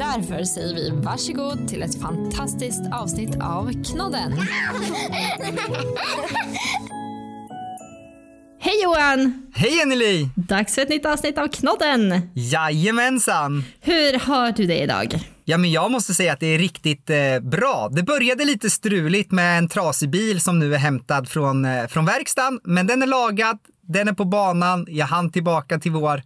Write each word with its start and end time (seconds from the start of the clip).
Därför 0.00 0.44
säger 0.44 0.74
vi 0.74 0.90
varsågod 0.90 1.68
till 1.68 1.82
ett 1.82 2.00
fantastiskt 2.00 2.82
avsnitt 2.92 3.36
av 3.42 3.84
Knodden. 3.84 4.32
Hej 8.60 8.82
Johan! 8.82 9.46
Hej 9.54 9.82
Anneli! 9.82 10.28
Dags 10.36 10.74
för 10.74 10.82
ett 10.82 10.88
nytt 10.88 11.06
avsnitt 11.06 11.38
av 11.38 11.48
Knodden. 11.48 12.30
Jajamensan! 12.34 13.64
Hur 13.80 14.18
har 14.18 14.52
du 14.52 14.66
det 14.66 14.78
idag? 14.78 15.18
Ja, 15.44 15.58
men 15.58 15.72
jag 15.72 15.90
måste 15.90 16.14
säga 16.14 16.32
att 16.32 16.40
det 16.40 16.54
är 16.54 16.58
riktigt 16.58 17.10
eh, 17.10 17.40
bra. 17.42 17.88
Det 17.92 18.02
började 18.02 18.44
lite 18.44 18.70
struligt 18.70 19.32
med 19.32 19.58
en 19.58 19.68
trasig 19.68 20.10
bil 20.10 20.40
som 20.40 20.58
nu 20.58 20.74
är 20.74 20.78
hämtad 20.78 21.28
från, 21.28 21.64
eh, 21.64 21.86
från 21.86 22.04
verkstaden, 22.04 22.60
men 22.64 22.86
den 22.86 23.02
är 23.02 23.06
lagad, 23.06 23.58
den 23.88 24.08
är 24.08 24.12
på 24.12 24.24
banan, 24.24 24.86
jag 24.88 25.06
hann 25.06 25.32
tillbaka 25.32 25.78
till 25.78 25.92
vår, 25.92 26.22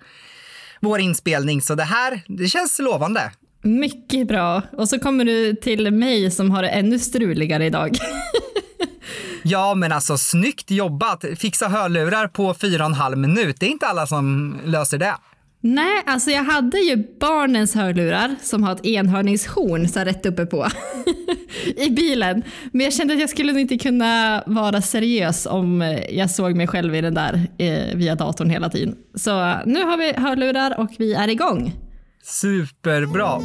vår 0.80 1.00
inspelning, 1.00 1.62
så 1.62 1.74
det 1.74 1.84
här, 1.84 2.22
det 2.26 2.48
känns 2.48 2.78
lovande. 2.78 3.32
Mycket 3.64 4.28
bra. 4.28 4.62
Och 4.72 4.88
så 4.88 4.98
kommer 4.98 5.24
du 5.24 5.54
till 5.54 5.90
mig 5.90 6.30
som 6.30 6.50
har 6.50 6.62
det 6.62 6.68
ännu 6.68 6.98
struligare 6.98 7.66
idag. 7.66 7.96
Ja, 9.46 9.74
men 9.74 9.92
alltså 9.92 10.18
snyggt 10.18 10.70
jobbat. 10.70 11.24
Fixa 11.36 11.68
hörlurar 11.68 12.28
på 12.28 12.54
fyra 12.54 12.84
och 12.84 12.90
en 12.90 12.94
halv 12.94 13.18
minut. 13.18 13.56
Det 13.60 13.66
är 13.66 13.70
inte 13.70 13.86
alla 13.86 14.06
som 14.06 14.56
löser 14.64 14.98
det. 14.98 15.14
Nej, 15.60 16.02
alltså 16.06 16.30
jag 16.30 16.44
hade 16.44 16.78
ju 16.78 16.96
barnens 17.20 17.74
hörlurar 17.74 18.36
som 18.42 18.62
har 18.64 18.72
ett 18.72 18.86
enhörningshorn 18.86 19.88
så 19.88 20.00
rätt 20.00 20.26
uppe 20.26 20.46
på 20.46 20.66
i 21.76 21.90
bilen. 21.90 22.42
Men 22.72 22.84
jag 22.84 22.92
kände 22.92 23.14
att 23.14 23.20
jag 23.20 23.30
skulle 23.30 23.60
inte 23.60 23.78
kunna 23.78 24.42
vara 24.46 24.82
seriös 24.82 25.46
om 25.46 25.98
jag 26.10 26.30
såg 26.30 26.56
mig 26.56 26.66
själv 26.66 26.94
i 26.94 27.00
den 27.00 27.14
där 27.14 27.40
eh, 27.58 27.96
via 27.96 28.14
datorn 28.14 28.50
hela 28.50 28.68
tiden. 28.68 28.96
Så 29.14 29.54
nu 29.66 29.84
har 29.84 29.96
vi 29.96 30.12
hörlurar 30.12 30.80
och 30.80 30.90
vi 30.98 31.14
är 31.14 31.28
igång. 31.28 31.72
Superbra. 32.26 33.40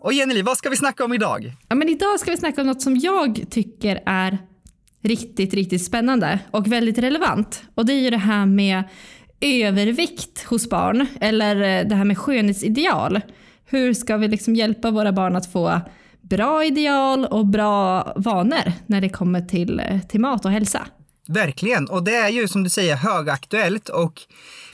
Och 0.00 0.12
Jenny, 0.12 0.42
vad 0.42 0.56
ska 0.56 0.70
vi 0.70 0.76
snacka 0.76 1.04
om 1.04 1.12
idag? 1.12 1.52
Ja, 1.68 1.74
men 1.74 1.88
idag 1.88 2.20
ska 2.20 2.30
vi 2.30 2.36
snacka 2.36 2.60
om 2.60 2.66
något 2.66 2.82
som 2.82 2.96
jag 2.96 3.44
tycker 3.50 4.02
är 4.06 4.38
riktigt, 5.02 5.54
riktigt 5.54 5.84
spännande 5.84 6.38
och 6.50 6.72
väldigt 6.72 6.98
relevant. 6.98 7.62
Och 7.74 7.86
det 7.86 7.92
är 7.92 8.00
ju 8.00 8.10
det 8.10 8.16
här 8.16 8.46
med 8.46 8.82
övervikt 9.40 10.44
hos 10.44 10.70
barn, 10.70 11.06
eller 11.20 11.56
eh, 11.56 11.88
det 11.88 11.94
här 11.94 12.04
med 12.04 12.18
skönhetsideal. 12.18 13.20
Hur 13.64 13.94
ska 13.94 14.16
vi 14.16 14.28
liksom 14.28 14.56
hjälpa 14.56 14.90
våra 14.90 15.12
barn 15.12 15.36
att 15.36 15.52
få 15.52 15.80
bra 16.20 16.64
ideal 16.64 17.24
och 17.24 17.46
bra 17.46 18.12
vanor 18.16 18.72
när 18.86 19.00
det 19.00 19.08
kommer 19.08 19.40
till, 19.40 19.80
eh, 19.80 20.00
till 20.00 20.20
mat 20.20 20.44
och 20.44 20.50
hälsa? 20.50 20.86
Verkligen, 21.32 21.88
och 21.88 22.04
det 22.04 22.16
är 22.16 22.28
ju 22.28 22.48
som 22.48 22.64
du 22.64 22.70
säger 22.70 22.96
högaktuellt 22.96 23.88
och 23.88 24.22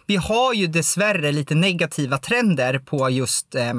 vi 0.07 0.17
har 0.17 0.55
ju 0.55 0.67
dessvärre 0.67 1.33
lite 1.33 1.55
negativa 1.55 2.19
trender 2.19 2.79
på 2.79 3.11
just, 3.11 3.55
eh, 3.55 3.75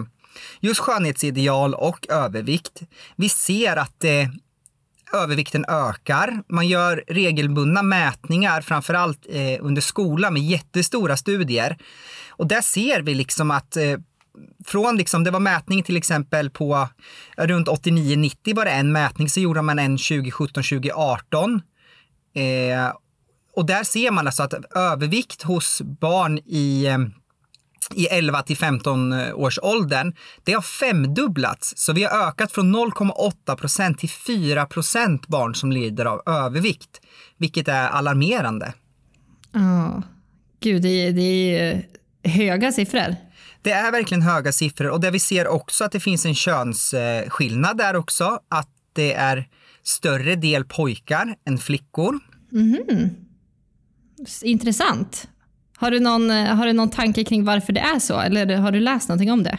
just 0.59 0.79
skönhetsideal 0.79 1.73
och 1.73 2.09
övervikt. 2.09 2.81
Vi 3.15 3.29
ser 3.29 3.77
att 3.77 4.03
eh, 4.03 4.27
övervikten 5.13 5.65
ökar. 5.67 6.43
Man 6.49 6.67
gör 6.67 7.03
regelbundna 7.07 7.81
mätningar, 7.81 8.61
framförallt 8.61 9.25
eh, 9.29 9.65
under 9.65 9.81
skolan 9.81 10.33
med 10.33 10.43
jättestora 10.43 11.17
studier. 11.17 11.77
Och 12.29 12.47
där 12.47 12.61
ser 12.61 13.01
vi 13.01 13.13
liksom 13.13 13.51
att 13.51 13.77
eh, 13.77 13.97
från 14.65 14.97
liksom, 14.97 15.23
det 15.23 15.31
var 15.31 15.39
mätning 15.39 15.83
till 15.83 15.97
exempel 15.97 16.49
på 16.49 16.89
runt 17.37 17.67
89-90 17.67 18.55
var 18.55 18.65
det 18.65 18.71
en 18.71 18.91
mätning, 18.91 19.29
så 19.29 19.39
gjorde 19.39 19.61
man 19.61 19.79
en 19.79 19.97
2017-2018. 19.97 21.61
Eh, 22.37 22.91
och 23.55 23.65
där 23.65 23.83
ser 23.83 24.11
man 24.11 24.27
alltså 24.27 24.43
att 24.43 24.53
övervikt 24.75 25.41
hos 25.41 25.81
barn 25.81 26.37
i 26.37 26.85
eh, 26.85 26.97
i 27.93 28.07
11 28.07 28.41
till 28.41 28.57
15 28.57 29.13
års 29.33 29.59
åldern, 29.61 30.13
det 30.43 30.53
har 30.53 30.61
femdubblats. 30.61 31.73
Så 31.77 31.93
vi 31.93 32.03
har 32.03 32.27
ökat 32.27 32.51
från 32.51 32.75
0,8 32.75 33.55
procent 33.55 33.99
till 33.99 34.09
4 34.09 34.65
procent 34.65 35.27
barn 35.27 35.55
som 35.55 35.71
lider 35.71 36.05
av 36.05 36.21
övervikt, 36.25 37.01
vilket 37.37 37.67
är 37.67 37.87
alarmerande. 37.87 38.73
Ja, 39.51 39.59
oh, 39.59 40.03
gud, 40.59 40.81
det 40.81 40.89
är, 40.89 41.11
det 41.11 41.59
är 41.59 41.85
höga 42.29 42.71
siffror. 42.71 43.15
Det 43.61 43.71
är 43.71 43.91
verkligen 43.91 44.21
höga 44.21 44.51
siffror 44.51 44.89
och 44.89 45.01
det 45.01 45.11
vi 45.11 45.19
ser 45.19 45.47
också 45.47 45.83
att 45.83 45.91
det 45.91 45.99
finns 45.99 46.25
en 46.25 46.35
könsskillnad 46.35 47.77
där 47.77 47.95
också, 47.95 48.39
att 48.49 48.69
det 48.93 49.13
är 49.13 49.47
större 49.87 50.35
del 50.35 50.65
pojkar 50.65 51.35
än 51.45 51.57
flickor. 51.57 52.19
Mm. 52.53 53.09
Intressant. 54.43 55.27
Har 55.77 55.91
du, 55.91 55.99
någon, 55.99 56.29
har 56.29 56.65
du 56.65 56.73
någon 56.73 56.89
tanke 56.89 57.23
kring 57.23 57.45
varför 57.45 57.73
det 57.73 57.79
är 57.79 57.99
så 57.99 58.19
eller 58.19 58.57
har 58.57 58.71
du 58.71 58.79
läst 58.79 59.09
någonting 59.09 59.31
om 59.31 59.43
det? 59.43 59.57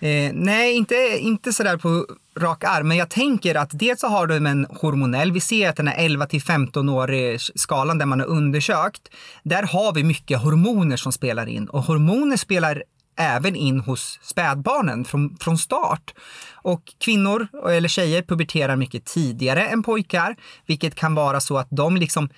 Eh, 0.00 0.32
nej, 0.34 0.76
inte, 0.76 0.94
inte 1.20 1.52
sådär 1.52 1.76
på 1.76 2.06
rak 2.38 2.64
arm, 2.64 2.88
men 2.88 2.96
jag 2.96 3.10
tänker 3.10 3.54
att 3.54 3.70
dels 3.72 4.00
så 4.00 4.06
har 4.06 4.26
du 4.26 4.36
en 4.36 4.66
hormonell, 4.70 5.32
vi 5.32 5.40
ser 5.40 5.68
att 5.68 5.76
den 5.76 5.88
är 5.88 6.04
11 6.04 6.26
till 6.26 6.42
15 6.42 6.88
årig 6.88 7.40
skalan 7.40 7.98
där 7.98 8.06
man 8.06 8.20
har 8.20 8.26
undersökt, 8.26 9.02
där 9.42 9.62
har 9.62 9.94
vi 9.94 10.04
mycket 10.04 10.42
hormoner 10.42 10.96
som 10.96 11.12
spelar 11.12 11.46
in 11.46 11.68
och 11.68 11.82
hormoner 11.82 12.36
spelar 12.36 12.82
även 13.20 13.56
in 13.56 13.80
hos 13.80 14.18
spädbarnen 14.22 15.04
från, 15.04 15.36
från 15.40 15.58
start. 15.58 16.14
Och 16.52 16.82
kvinnor 16.98 17.48
eller 17.68 17.88
tjejer 17.88 18.22
puberterar 18.22 18.76
mycket 18.76 19.04
tidigare 19.04 19.66
än 19.66 19.82
pojkar, 19.82 20.36
vilket 20.66 20.94
kan 20.94 21.14
vara 21.14 21.40
så 21.40 21.58
att 21.58 21.68
de 21.70 21.96
liksom 21.96 22.28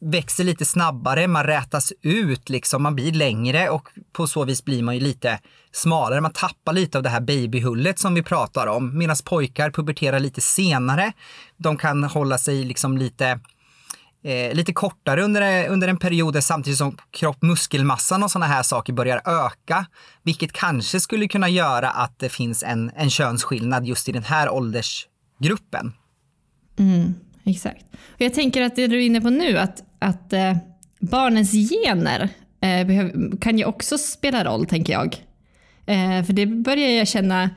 växer 0.00 0.44
lite 0.44 0.64
snabbare, 0.64 1.28
man 1.28 1.44
rätas 1.44 1.92
ut, 2.02 2.48
liksom, 2.48 2.82
man 2.82 2.94
blir 2.94 3.12
längre 3.12 3.68
och 3.68 3.88
på 4.12 4.26
så 4.26 4.44
vis 4.44 4.64
blir 4.64 4.82
man 4.82 4.94
ju 4.94 5.00
lite 5.00 5.40
smalare. 5.72 6.20
Man 6.20 6.32
tappar 6.32 6.72
lite 6.72 6.98
av 6.98 7.04
det 7.04 7.10
här 7.10 7.20
babyhullet 7.20 7.98
som 7.98 8.14
vi 8.14 8.22
pratar 8.22 8.66
om. 8.66 8.98
Medan 8.98 9.16
pojkar 9.24 9.70
puberterar 9.70 10.20
lite 10.20 10.40
senare. 10.40 11.12
De 11.56 11.76
kan 11.76 12.04
hålla 12.04 12.38
sig 12.38 12.64
liksom 12.64 12.98
lite 12.98 13.40
Eh, 14.28 14.54
lite 14.54 14.72
kortare 14.72 15.22
under, 15.22 15.68
under 15.68 15.88
en 15.88 15.96
period 15.96 16.44
samtidigt 16.44 16.78
som 16.78 16.96
kroppmuskelmassan 17.10 18.22
och 18.22 18.30
sådana 18.30 18.46
här 18.46 18.62
saker 18.62 18.92
börjar 18.92 19.22
öka. 19.24 19.86
Vilket 20.22 20.52
kanske 20.52 21.00
skulle 21.00 21.28
kunna 21.28 21.48
göra 21.48 21.90
att 21.90 22.18
det 22.18 22.28
finns 22.28 22.62
en, 22.62 22.90
en 22.96 23.10
könsskillnad 23.10 23.86
just 23.86 24.08
i 24.08 24.12
den 24.12 24.22
här 24.22 24.50
åldersgruppen. 24.50 25.92
Mm, 26.78 27.14
exakt. 27.44 27.84
Och 27.94 28.20
jag 28.20 28.34
tänker 28.34 28.62
att 28.62 28.76
det 28.76 28.86
du 28.86 28.96
är 28.96 29.06
inne 29.06 29.20
på 29.20 29.30
nu, 29.30 29.58
att, 29.58 29.82
att 29.98 30.32
eh, 30.32 30.56
barnens 31.00 31.52
gener 31.52 32.28
eh, 32.60 32.86
behöv, 32.86 33.38
kan 33.40 33.58
ju 33.58 33.64
också 33.64 33.98
spela 33.98 34.44
roll, 34.44 34.66
tänker 34.66 34.92
jag. 34.92 35.16
Eh, 35.86 36.24
för 36.24 36.32
det 36.32 36.46
börjar 36.46 36.88
jag 36.88 37.08
känna, 37.08 37.50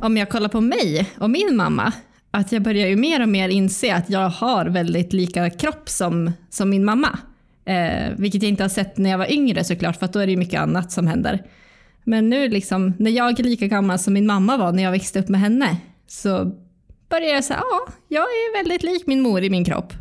om 0.00 0.16
jag 0.16 0.30
kollar 0.30 0.48
på 0.48 0.60
mig 0.60 1.10
och 1.18 1.30
min 1.30 1.56
mamma, 1.56 1.92
att 2.38 2.52
jag 2.52 2.62
börjar 2.62 2.88
ju 2.88 2.96
mer 2.96 3.22
och 3.22 3.28
mer 3.28 3.48
inse 3.48 3.94
att 3.94 4.10
jag 4.10 4.28
har 4.28 4.66
väldigt 4.66 5.12
lika 5.12 5.50
kropp 5.50 5.88
som, 5.88 6.32
som 6.50 6.70
min 6.70 6.84
mamma. 6.84 7.18
Eh, 7.64 8.12
vilket 8.16 8.42
jag 8.42 8.48
inte 8.48 8.64
har 8.64 8.68
sett 8.68 8.96
när 8.96 9.10
jag 9.10 9.18
var 9.18 9.32
yngre 9.32 9.64
såklart, 9.64 9.96
för 9.96 10.06
då 10.06 10.18
är 10.18 10.26
det 10.26 10.30
ju 10.30 10.38
mycket 10.38 10.60
annat 10.60 10.92
som 10.92 11.06
händer. 11.06 11.42
Men 12.04 12.30
nu 12.30 12.48
liksom, 12.48 12.94
när 12.98 13.10
jag 13.10 13.40
är 13.40 13.44
lika 13.44 13.66
gammal 13.66 13.98
som 13.98 14.14
min 14.14 14.26
mamma 14.26 14.56
var 14.56 14.72
när 14.72 14.82
jag 14.82 14.90
växte 14.90 15.20
upp 15.20 15.28
med 15.28 15.40
henne, 15.40 15.76
så 16.06 16.52
börjar 17.08 17.34
jag 17.34 17.44
säga, 17.44 17.62
ja, 17.70 17.92
jag 18.08 18.22
är 18.22 18.58
väldigt 18.58 18.82
lik 18.82 19.06
min 19.06 19.20
mor 19.20 19.42
i 19.42 19.50
min 19.50 19.64
kropp. 19.64 19.92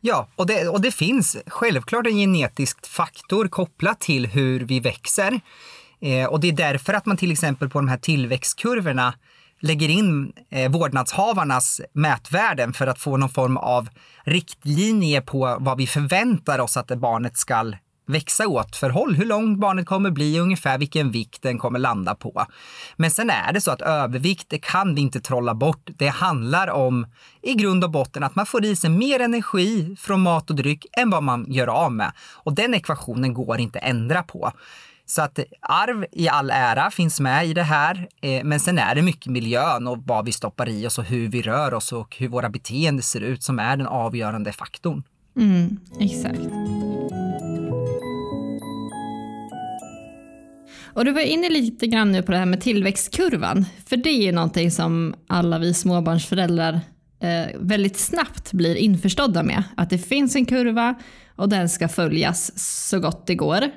Ja, 0.00 0.28
och 0.36 0.46
det, 0.46 0.68
och 0.68 0.80
det 0.80 0.90
finns 0.90 1.36
självklart 1.46 2.06
en 2.06 2.16
genetisk 2.16 2.86
faktor 2.86 3.48
kopplat 3.48 4.00
till 4.00 4.26
hur 4.26 4.60
vi 4.60 4.80
växer. 4.80 5.40
Eh, 6.00 6.26
och 6.26 6.40
det 6.40 6.48
är 6.48 6.52
därför 6.52 6.94
att 6.94 7.06
man 7.06 7.16
till 7.16 7.32
exempel 7.32 7.68
på 7.68 7.78
de 7.78 7.88
här 7.88 7.98
tillväxtkurvorna 7.98 9.14
lägger 9.62 9.88
in 9.88 10.32
eh, 10.50 10.70
vårdnadshavarnas 10.70 11.80
mätvärden 11.92 12.72
för 12.72 12.86
att 12.86 12.98
få 12.98 13.16
någon 13.16 13.28
form 13.28 13.56
av 13.56 13.88
riktlinje 14.24 15.20
på 15.20 15.56
vad 15.60 15.78
vi 15.78 15.86
förväntar 15.86 16.58
oss 16.58 16.76
att 16.76 16.88
barnet 16.88 17.36
ska 17.36 17.72
växa 18.06 18.48
åt 18.48 18.76
för 18.76 18.90
håll, 18.90 19.14
hur 19.14 19.24
långt 19.24 19.58
barnet 19.58 19.86
kommer 19.86 20.10
bli, 20.10 20.38
ungefär 20.38 20.78
vilken 20.78 21.10
vikt 21.10 21.42
den 21.42 21.58
kommer 21.58 21.78
landa 21.78 22.14
på. 22.14 22.46
Men 22.96 23.10
sen 23.10 23.30
är 23.30 23.52
det 23.52 23.60
så 23.60 23.70
att 23.70 23.82
övervikt, 23.82 24.46
det 24.48 24.58
kan 24.58 24.94
vi 24.94 25.00
inte 25.00 25.20
trolla 25.20 25.54
bort. 25.54 25.90
Det 25.96 26.08
handlar 26.08 26.70
om 26.70 27.06
i 27.42 27.54
grund 27.54 27.84
och 27.84 27.90
botten 27.90 28.22
att 28.22 28.34
man 28.34 28.46
får 28.46 28.64
i 28.64 28.76
sig 28.76 28.90
mer 28.90 29.20
energi 29.20 29.96
från 30.00 30.20
mat 30.20 30.50
och 30.50 30.56
dryck 30.56 30.86
än 30.92 31.10
vad 31.10 31.22
man 31.22 31.46
gör 31.48 31.66
av 31.66 31.92
med. 31.92 32.12
Och 32.34 32.52
den 32.52 32.74
ekvationen 32.74 33.34
går 33.34 33.60
inte 33.60 33.78
att 33.78 33.84
ändra 33.84 34.22
på. 34.22 34.52
Så 35.14 35.22
att 35.22 35.38
arv 35.60 36.04
i 36.12 36.28
all 36.28 36.50
ära 36.50 36.90
finns 36.90 37.20
med 37.20 37.46
i 37.46 37.54
det 37.54 37.62
här, 37.62 38.08
eh, 38.22 38.44
men 38.44 38.60
sen 38.60 38.78
är 38.78 38.94
det 38.94 39.02
mycket 39.02 39.26
miljön 39.26 39.86
och 39.86 39.98
vad 40.06 40.24
vi 40.24 40.32
stoppar 40.32 40.68
i 40.68 40.86
oss 40.86 40.98
och 40.98 41.04
hur 41.04 41.28
vi 41.28 41.42
rör 41.42 41.74
oss 41.74 41.92
och 41.92 42.16
hur 42.16 42.28
våra 42.28 42.48
beteenden 42.48 43.02
ser 43.02 43.20
ut 43.20 43.42
som 43.42 43.58
är 43.58 43.76
den 43.76 43.86
avgörande 43.86 44.52
faktorn. 44.52 45.02
Mm, 45.36 45.80
exakt. 46.00 46.40
Och 50.94 51.04
du 51.04 51.12
var 51.12 51.20
inne 51.20 51.48
lite 51.48 51.86
grann 51.86 52.12
nu 52.12 52.22
på 52.22 52.32
det 52.32 52.38
här 52.38 52.46
med 52.46 52.60
tillväxtkurvan. 52.60 53.64
För 53.86 53.96
det 53.96 54.10
är 54.10 54.22
ju 54.22 54.32
någonting 54.32 54.70
som 54.70 55.14
alla 55.26 55.58
vi 55.58 55.74
småbarnsföräldrar 55.74 56.80
eh, 57.20 57.60
väldigt 57.60 57.96
snabbt 57.96 58.52
blir 58.52 58.74
införstådda 58.74 59.42
med. 59.42 59.64
Att 59.76 59.90
det 59.90 59.98
finns 59.98 60.36
en 60.36 60.46
kurva 60.46 60.94
och 61.36 61.48
den 61.48 61.68
ska 61.68 61.88
följas 61.88 62.58
så 62.88 62.98
gott 62.98 63.26
det 63.26 63.34
går. 63.34 63.70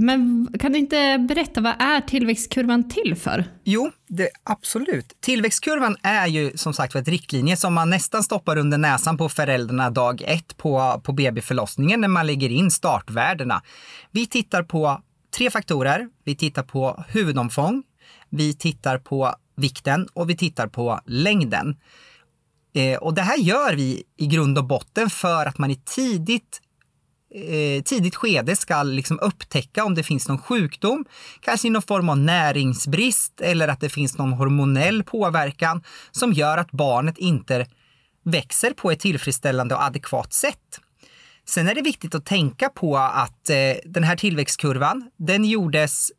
Men 0.00 0.48
kan 0.60 0.72
du 0.72 0.78
inte 0.78 1.26
berätta, 1.28 1.60
vad 1.60 1.82
är 1.82 2.00
tillväxtkurvan 2.00 2.88
till 2.88 3.16
för? 3.16 3.44
Jo, 3.64 3.90
det, 4.06 4.28
absolut. 4.44 5.16
Tillväxtkurvan 5.20 5.96
är 6.02 6.26
ju 6.26 6.52
som 6.54 6.72
sagt 6.72 6.94
ett 6.94 7.08
riktlinje 7.08 7.56
som 7.56 7.74
man 7.74 7.90
nästan 7.90 8.22
stoppar 8.22 8.56
under 8.56 8.78
näsan 8.78 9.16
på 9.16 9.28
föräldrarna 9.28 9.90
dag 9.90 10.22
ett 10.26 10.56
på, 10.56 11.00
på 11.04 11.12
BB-förlossningen 11.12 12.00
när 12.00 12.08
man 12.08 12.26
lägger 12.26 12.50
in 12.50 12.70
startvärdena. 12.70 13.62
Vi 14.10 14.26
tittar 14.26 14.62
på 14.62 15.02
tre 15.36 15.50
faktorer. 15.50 16.08
Vi 16.24 16.36
tittar 16.36 16.62
på 16.62 17.04
huvudomfång, 17.08 17.82
vi 18.28 18.54
tittar 18.54 18.98
på 18.98 19.34
vikten 19.56 20.08
och 20.12 20.30
vi 20.30 20.36
tittar 20.36 20.66
på 20.66 21.00
längden. 21.06 21.76
Eh, 22.74 22.98
och 22.98 23.14
det 23.14 23.22
här 23.22 23.36
gör 23.36 23.74
vi 23.74 24.02
i 24.16 24.26
grund 24.26 24.58
och 24.58 24.64
botten 24.64 25.10
för 25.10 25.46
att 25.46 25.58
man 25.58 25.70
i 25.70 25.76
tidigt 25.76 26.60
eh, 27.34 27.82
tidigt 27.82 28.14
skede 28.14 28.56
ska 28.56 28.82
liksom 28.82 29.18
upptäcka 29.20 29.84
om 29.84 29.94
det 29.94 30.02
finns 30.02 30.28
någon 30.28 30.38
sjukdom, 30.38 31.04
kanske 31.40 31.68
i 31.68 31.70
någon 31.70 31.82
form 31.82 32.08
av 32.08 32.18
näringsbrist 32.18 33.40
eller 33.40 33.68
att 33.68 33.80
det 33.80 33.88
finns 33.88 34.18
någon 34.18 34.32
hormonell 34.32 35.04
påverkan 35.04 35.82
som 36.10 36.32
gör 36.32 36.58
att 36.58 36.70
barnet 36.70 37.18
inte 37.18 37.66
växer 38.24 38.70
på 38.70 38.90
ett 38.90 39.00
tillfredsställande 39.00 39.74
och 39.74 39.82
adekvat 39.82 40.32
sätt. 40.32 40.80
Sen 41.48 41.68
är 41.68 41.74
det 41.74 41.82
viktigt 41.82 42.14
att 42.14 42.26
tänka 42.26 42.68
på 42.68 42.96
att 42.96 43.50
eh, 43.50 43.56
den 43.84 44.04
här 44.04 44.16
tillväxtkurvan, 44.16 45.10
den 45.16 45.44
gjordes 45.44 46.12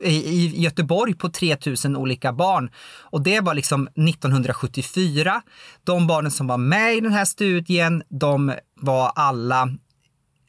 i 0.00 0.62
Göteborg 0.62 1.14
på 1.14 1.28
3000 1.28 1.96
olika 1.96 2.32
barn. 2.32 2.70
Och 3.00 3.22
det 3.22 3.40
var 3.40 3.54
liksom 3.54 3.88
1974. 3.88 5.42
De 5.84 6.06
barnen 6.06 6.30
som 6.30 6.46
var 6.46 6.58
med 6.58 6.94
i 6.94 7.00
den 7.00 7.12
här 7.12 7.24
studien, 7.24 8.02
de 8.08 8.54
var 8.80 9.12
alla 9.14 9.62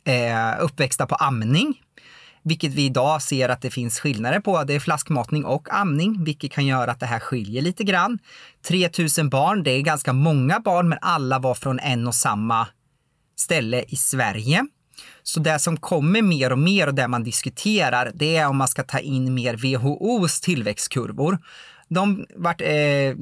eh, 0.05 0.63
uppväxta 0.63 1.05
på 1.05 1.15
amning. 1.15 1.81
Vilket 2.43 2.73
vi 2.73 2.85
idag 2.85 3.21
ser 3.21 3.49
att 3.49 3.61
det 3.61 3.71
finns 3.71 3.99
skillnader 3.99 4.39
på. 4.39 4.63
Det 4.63 4.73
är 4.73 4.79
flaskmatning 4.79 5.45
och 5.45 5.73
amning, 5.73 6.23
vilket 6.23 6.51
kan 6.51 6.65
göra 6.65 6.91
att 6.91 6.99
det 6.99 7.05
här 7.05 7.19
skiljer 7.19 7.61
lite 7.61 7.83
grann. 7.83 8.19
3000 8.67 9.29
barn, 9.29 9.63
det 9.63 9.71
är 9.71 9.81
ganska 9.81 10.13
många 10.13 10.59
barn, 10.59 10.89
men 10.89 10.97
alla 11.01 11.39
var 11.39 11.55
från 11.55 11.79
en 11.79 12.07
och 12.07 12.15
samma 12.15 12.67
ställe 13.35 13.83
i 13.87 13.95
Sverige. 13.95 14.65
Så 15.23 15.39
det 15.39 15.59
som 15.59 15.77
kommer 15.77 16.21
mer 16.21 16.51
och 16.51 16.59
mer 16.59 16.87
och 16.87 16.95
det 16.95 17.07
man 17.07 17.23
diskuterar, 17.23 18.11
det 18.15 18.35
är 18.35 18.47
om 18.47 18.57
man 18.57 18.67
ska 18.67 18.83
ta 18.83 18.99
in 18.99 19.33
mer 19.33 19.53
WHOs 19.55 20.41
tillväxtkurvor. 20.41 21.37
De, 21.87 22.25
vart, 22.35 22.61
eh, 22.61 23.15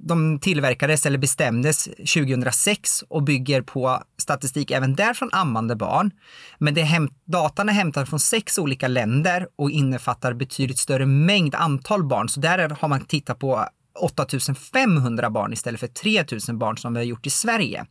de 0.00 0.40
tillverkades 0.40 1.06
eller 1.06 1.18
bestämdes 1.18 1.84
2006 1.84 3.02
och 3.08 3.22
bygger 3.22 3.62
på 3.62 4.02
statistik 4.18 4.70
även 4.70 4.94
där 4.94 5.14
från 5.14 5.28
ammande 5.32 5.76
barn. 5.76 6.10
Men 6.58 6.74
det 6.74 6.80
är 6.80 7.08
datan 7.24 7.68
är 7.68 7.72
hämtad 7.72 8.08
från 8.08 8.20
sex 8.20 8.58
olika 8.58 8.88
länder 8.88 9.48
och 9.56 9.70
innefattar 9.70 10.32
betydligt 10.32 10.78
större 10.78 11.06
mängd 11.06 11.54
antal 11.54 12.04
barn. 12.04 12.28
Så 12.28 12.40
där 12.40 12.68
har 12.68 12.88
man 12.88 13.04
tittat 13.04 13.38
på 13.38 13.68
8500 14.00 15.30
barn 15.30 15.52
istället 15.52 15.80
för 15.80 15.86
3000 15.86 16.58
barn 16.58 16.78
som 16.78 16.94
vi 16.94 16.98
har 16.98 17.04
gjort 17.04 17.26
i 17.26 17.30
Sverige. 17.30 17.86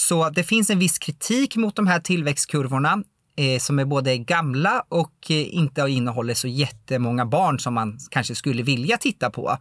Så 0.00 0.30
det 0.30 0.44
finns 0.44 0.70
en 0.70 0.78
viss 0.78 0.98
kritik 0.98 1.56
mot 1.56 1.76
de 1.76 1.86
här 1.86 2.00
tillväxtkurvorna 2.00 3.02
eh, 3.36 3.58
som 3.58 3.78
är 3.78 3.84
både 3.84 4.18
gamla 4.18 4.84
och 4.88 5.30
eh, 5.30 5.54
inte 5.54 5.80
innehåller 5.80 6.34
så 6.34 6.48
jättemånga 6.48 7.26
barn 7.26 7.58
som 7.58 7.74
man 7.74 7.98
kanske 8.10 8.34
skulle 8.34 8.62
vilja 8.62 8.96
titta 8.96 9.30
på. 9.30 9.56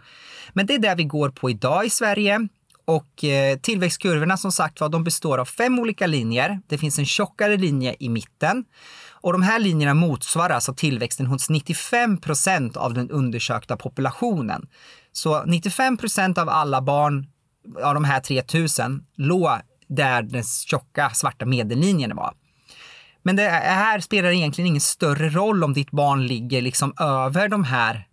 Men 0.53 0.65
det 0.65 0.73
är 0.73 0.79
det 0.79 0.95
vi 0.95 1.03
går 1.03 1.29
på 1.29 1.49
idag 1.49 1.85
i 1.85 1.89
Sverige. 1.89 2.47
Och 2.85 3.23
eh, 3.23 3.57
tillväxtkurvorna 3.57 4.37
som 4.37 4.51
sagt 4.51 4.81
var, 4.81 4.89
de 4.89 5.03
består 5.03 5.37
av 5.37 5.45
fem 5.45 5.79
olika 5.79 6.07
linjer. 6.07 6.59
Det 6.67 6.77
finns 6.77 6.99
en 6.99 7.05
tjockare 7.05 7.57
linje 7.57 7.95
i 7.99 8.09
mitten. 8.09 8.65
Och 9.11 9.33
de 9.33 9.41
här 9.41 9.59
linjerna 9.59 9.93
motsvarar 9.93 10.53
alltså 10.53 10.73
tillväxten 10.73 11.25
hos 11.25 11.49
95 11.49 12.17
procent 12.17 12.77
av 12.77 12.93
den 12.93 13.09
undersökta 13.09 13.77
populationen. 13.77 14.67
Så 15.11 15.43
95 15.45 15.97
procent 15.97 16.37
av 16.37 16.49
alla 16.49 16.81
barn 16.81 17.27
av 17.83 17.93
de 17.93 18.03
här 18.03 18.19
3000 18.19 19.03
låg 19.15 19.59
där 19.89 20.21
den 20.21 20.43
tjocka 20.43 21.09
svarta 21.09 21.45
medellinjen 21.45 22.15
var. 22.15 22.33
Men 23.23 23.35
det 23.35 23.49
här 23.49 23.99
spelar 23.99 24.29
egentligen 24.29 24.67
ingen 24.67 24.81
större 24.81 25.29
roll 25.29 25.63
om 25.63 25.73
ditt 25.73 25.91
barn 25.91 26.27
ligger 26.27 26.61
liksom 26.61 26.93
över 26.99 27.47
de 27.47 27.63
här 27.63 28.05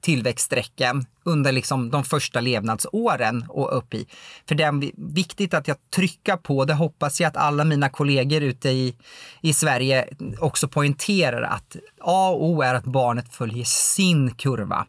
tillväxtsträcken 0.00 1.04
under 1.24 1.52
liksom 1.52 1.90
de 1.90 2.04
första 2.04 2.40
levnadsåren 2.40 3.44
och 3.48 3.76
upp 3.76 3.94
i. 3.94 4.06
För 4.48 4.54
det 4.54 4.64
är 4.64 5.12
viktigt 5.14 5.54
att 5.54 5.68
jag 5.68 5.76
trycker 5.90 6.36
på, 6.36 6.64
det 6.64 6.74
hoppas 6.74 7.20
jag 7.20 7.28
att 7.28 7.36
alla 7.36 7.64
mina 7.64 7.88
kollegor 7.88 8.42
ute 8.42 8.68
i, 8.68 8.96
i 9.40 9.52
Sverige 9.52 10.08
också 10.38 10.68
poängterar 10.68 11.42
att 11.42 11.76
A 12.00 12.30
och 12.30 12.44
O 12.44 12.62
är 12.62 12.74
att 12.74 12.84
barnet 12.84 13.34
följer 13.34 13.64
sin 13.64 14.34
kurva. 14.34 14.86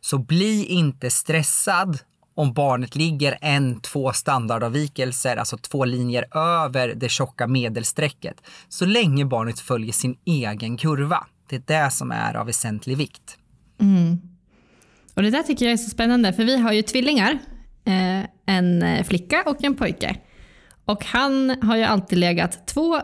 Så 0.00 0.18
bli 0.18 0.64
inte 0.64 1.10
stressad 1.10 1.98
om 2.40 2.52
barnet 2.52 2.96
ligger 2.96 3.38
en, 3.40 3.80
två 3.80 4.12
standardavvikelser, 4.12 5.36
alltså 5.36 5.56
två 5.56 5.84
linjer 5.84 6.36
över 6.38 6.94
det 6.94 7.08
tjocka 7.08 7.46
medelsträcket, 7.46 8.40
så 8.68 8.86
länge 8.86 9.24
barnet 9.24 9.60
följer 9.60 9.92
sin 9.92 10.16
egen 10.24 10.76
kurva. 10.76 11.26
Det 11.48 11.56
är 11.56 11.84
det 11.84 11.90
som 11.90 12.10
är 12.10 12.36
av 12.36 12.46
väsentlig 12.46 12.96
vikt. 12.96 13.38
Mm. 13.80 14.20
Och 15.14 15.22
det 15.22 15.30
där 15.30 15.42
tycker 15.42 15.64
jag 15.64 15.72
är 15.72 15.76
så 15.76 15.90
spännande, 15.90 16.32
för 16.32 16.44
vi 16.44 16.56
har 16.56 16.72
ju 16.72 16.82
tvillingar, 16.82 17.38
eh, 17.84 18.24
en 18.46 18.82
eh, 18.82 19.04
flicka 19.04 19.42
och 19.46 19.64
en 19.64 19.74
pojke. 19.74 20.16
Och 20.84 21.04
han 21.04 21.50
har 21.62 21.76
ju 21.76 21.82
alltid 21.82 22.18
legat 22.18 22.66
två 22.66 22.96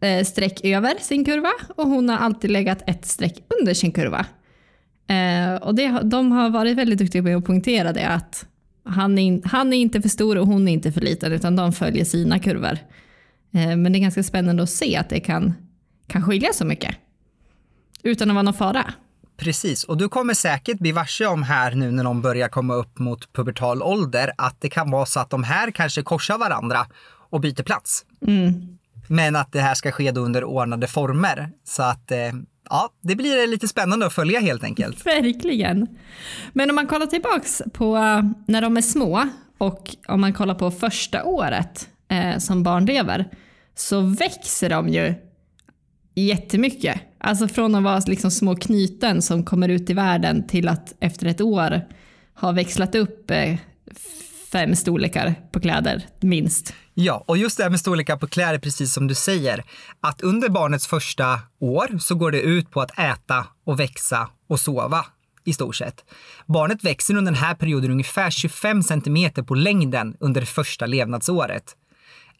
eh, 0.00 0.24
streck 0.24 0.64
över 0.64 0.94
sin 1.00 1.24
kurva 1.24 1.52
och 1.76 1.86
hon 1.86 2.08
har 2.08 2.16
alltid 2.16 2.50
legat 2.50 2.82
ett 2.86 3.06
streck 3.06 3.38
under 3.60 3.74
sin 3.74 3.92
kurva. 3.92 4.26
Eh, 5.06 5.54
och 5.62 5.74
det, 5.74 6.00
de 6.02 6.32
har 6.32 6.50
varit 6.50 6.76
väldigt 6.76 6.98
duktiga 6.98 7.22
på 7.22 7.28
att 7.28 7.44
poängtera 7.44 7.92
det, 7.92 8.08
att 8.08 8.46
han 8.84 9.18
är, 9.18 9.22
in, 9.22 9.42
han 9.44 9.72
är 9.72 9.76
inte 9.76 10.02
för 10.02 10.08
stor 10.08 10.38
och 10.38 10.46
hon 10.46 10.68
är 10.68 10.72
inte 10.72 10.92
för 10.92 11.00
liten 11.00 11.32
utan 11.32 11.56
de 11.56 11.72
följer 11.72 12.04
sina 12.04 12.38
kurvor. 12.38 12.78
Eh, 13.54 13.76
men 13.76 13.92
det 13.92 13.98
är 13.98 14.00
ganska 14.00 14.22
spännande 14.22 14.62
att 14.62 14.70
se 14.70 14.96
att 14.96 15.08
det 15.08 15.20
kan, 15.20 15.54
kan 16.06 16.22
skilja 16.22 16.52
så 16.52 16.64
mycket. 16.64 16.96
Utan 18.02 18.30
att 18.30 18.34
vara 18.34 18.42
någon 18.42 18.54
fara. 18.54 18.94
Precis, 19.36 19.84
och 19.84 19.96
du 19.96 20.08
kommer 20.08 20.34
säkert 20.34 20.78
bli 20.78 20.92
varse 20.92 21.26
om 21.26 21.42
här 21.42 21.74
nu 21.74 21.90
när 21.90 22.04
de 22.04 22.22
börjar 22.22 22.48
komma 22.48 22.74
upp 22.74 22.98
mot 22.98 23.32
pubertal 23.32 23.82
ålder 23.82 24.32
att 24.38 24.60
det 24.60 24.68
kan 24.68 24.90
vara 24.90 25.06
så 25.06 25.20
att 25.20 25.30
de 25.30 25.44
här 25.44 25.70
kanske 25.70 26.02
korsar 26.02 26.38
varandra 26.38 26.86
och 27.30 27.40
byter 27.40 27.62
plats. 27.62 28.04
Mm. 28.26 28.78
Men 29.06 29.36
att 29.36 29.52
det 29.52 29.60
här 29.60 29.74
ska 29.74 29.92
ske 29.92 30.12
under 30.12 30.44
ordnade 30.44 30.86
former. 30.86 31.50
Så 31.64 31.82
att 31.82 32.10
eh, 32.10 32.18
ja, 32.72 32.92
det 33.00 33.16
blir 33.16 33.46
lite 33.46 33.68
spännande 33.68 34.06
att 34.06 34.12
följa 34.12 34.40
helt 34.40 34.64
enkelt. 34.64 35.06
Verkligen. 35.06 35.88
Men 36.52 36.70
om 36.70 36.76
man 36.76 36.86
kollar 36.86 37.06
tillbaks 37.06 37.62
på 37.72 37.96
eh, 37.96 38.22
när 38.46 38.62
de 38.62 38.76
är 38.76 38.82
små 38.82 39.28
och 39.58 39.96
om 40.08 40.20
man 40.20 40.32
kollar 40.32 40.54
på 40.54 40.70
första 40.70 41.24
året 41.24 41.88
eh, 42.08 42.38
som 42.38 42.62
barn 42.62 42.86
lever 42.86 43.30
så 43.74 44.00
växer 44.00 44.70
de 44.70 44.88
ju 44.88 45.14
jättemycket. 46.14 47.00
Alltså 47.18 47.48
från 47.48 47.74
att 47.74 47.82
vara 47.82 48.02
liksom 48.06 48.30
små 48.30 48.56
knyten 48.56 49.22
som 49.22 49.44
kommer 49.44 49.68
ut 49.68 49.90
i 49.90 49.94
världen 49.94 50.46
till 50.46 50.68
att 50.68 50.94
efter 51.00 51.26
ett 51.26 51.40
år 51.40 51.80
ha 52.34 52.52
växlat 52.52 52.94
upp 52.94 53.30
eh, 53.30 53.56
fem 54.52 54.76
storlekar 54.76 55.34
på 55.52 55.60
kläder, 55.60 56.06
minst. 56.20 56.74
Ja, 56.94 57.24
och 57.26 57.36
just 57.36 57.56
det 57.56 57.62
här 57.62 57.70
med 57.70 57.80
storlekar 57.80 58.16
på 58.16 58.26
kläder, 58.26 58.58
precis 58.58 58.92
som 58.92 59.06
du 59.06 59.14
säger, 59.14 59.64
att 60.00 60.20
under 60.20 60.48
barnets 60.48 60.86
första 60.86 61.40
år 61.58 61.98
så 61.98 62.14
går 62.14 62.30
det 62.30 62.40
ut 62.40 62.70
på 62.70 62.80
att 62.80 62.98
äta 62.98 63.46
och 63.64 63.80
växa 63.80 64.28
och 64.48 64.60
sova 64.60 65.06
i 65.44 65.52
stort 65.52 65.76
sett. 65.76 66.04
Barnet 66.46 66.84
växer 66.84 67.16
under 67.16 67.32
den 67.32 67.40
här 67.40 67.54
perioden 67.54 67.90
ungefär 67.90 68.30
25 68.30 68.82
centimeter 68.82 69.42
på 69.42 69.54
längden 69.54 70.16
under 70.20 70.40
det 70.40 70.46
första 70.46 70.86
levnadsåret. 70.86 71.76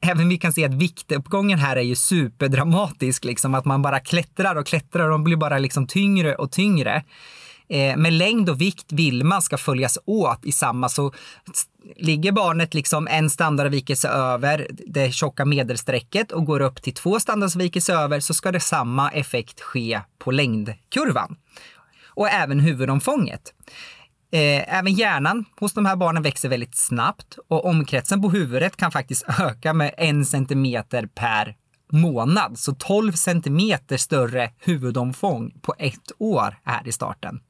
Även 0.00 0.28
vi 0.28 0.38
kan 0.38 0.52
se 0.52 0.64
att 0.64 0.74
viktuppgången 0.74 1.58
här 1.58 1.76
är 1.76 1.82
ju 1.82 1.94
superdramatisk, 1.94 3.24
liksom 3.24 3.54
att 3.54 3.64
man 3.64 3.82
bara 3.82 4.00
klättrar 4.00 4.56
och 4.56 4.66
klättrar 4.66 5.10
och 5.10 5.20
blir 5.20 5.36
bara 5.36 5.58
liksom 5.58 5.86
tyngre 5.86 6.34
och 6.34 6.52
tyngre. 6.52 7.04
Eh, 7.68 7.96
med 7.96 8.12
längd 8.12 8.50
och 8.50 8.60
vikt 8.60 8.92
vill 8.92 9.24
man 9.24 9.42
ska 9.42 9.58
följas 9.58 9.98
åt 10.04 10.44
i 10.44 10.52
samma, 10.52 10.88
så 10.88 11.12
ligger 11.96 12.32
barnet 12.32 12.74
liksom 12.74 13.08
en 13.08 13.30
standardavvikelse 13.30 14.08
över 14.08 14.66
det 14.86 15.14
tjocka 15.14 15.44
medelsträcket 15.44 16.32
och 16.32 16.44
går 16.44 16.60
upp 16.60 16.82
till 16.82 16.94
två 16.94 17.20
standardavvikelser 17.20 17.94
över 17.94 18.20
så 18.20 18.34
ska 18.34 18.52
det 18.52 18.60
samma 18.60 19.10
effekt 19.10 19.60
ske 19.60 20.00
på 20.18 20.30
längdkurvan. 20.30 21.36
Och 22.14 22.28
även 22.28 22.60
huvudomfånget. 22.60 23.54
Eh, 24.32 24.78
även 24.78 24.92
hjärnan 24.92 25.44
hos 25.60 25.72
de 25.72 25.86
här 25.86 25.96
barnen 25.96 26.22
växer 26.22 26.48
väldigt 26.48 26.76
snabbt 26.76 27.38
och 27.48 27.64
omkretsen 27.64 28.22
på 28.22 28.30
huvudet 28.30 28.76
kan 28.76 28.92
faktiskt 28.92 29.24
öka 29.40 29.72
med 29.72 29.94
en 29.96 30.26
centimeter 30.26 31.06
per 31.06 31.56
månad. 31.92 32.58
Så 32.58 32.74
12 32.74 33.12
centimeter 33.12 33.96
större 33.96 34.50
huvudomfång 34.58 35.52
på 35.62 35.74
ett 35.78 36.12
år 36.18 36.58
är 36.64 36.88
i 36.88 36.92
starten. 36.92 37.40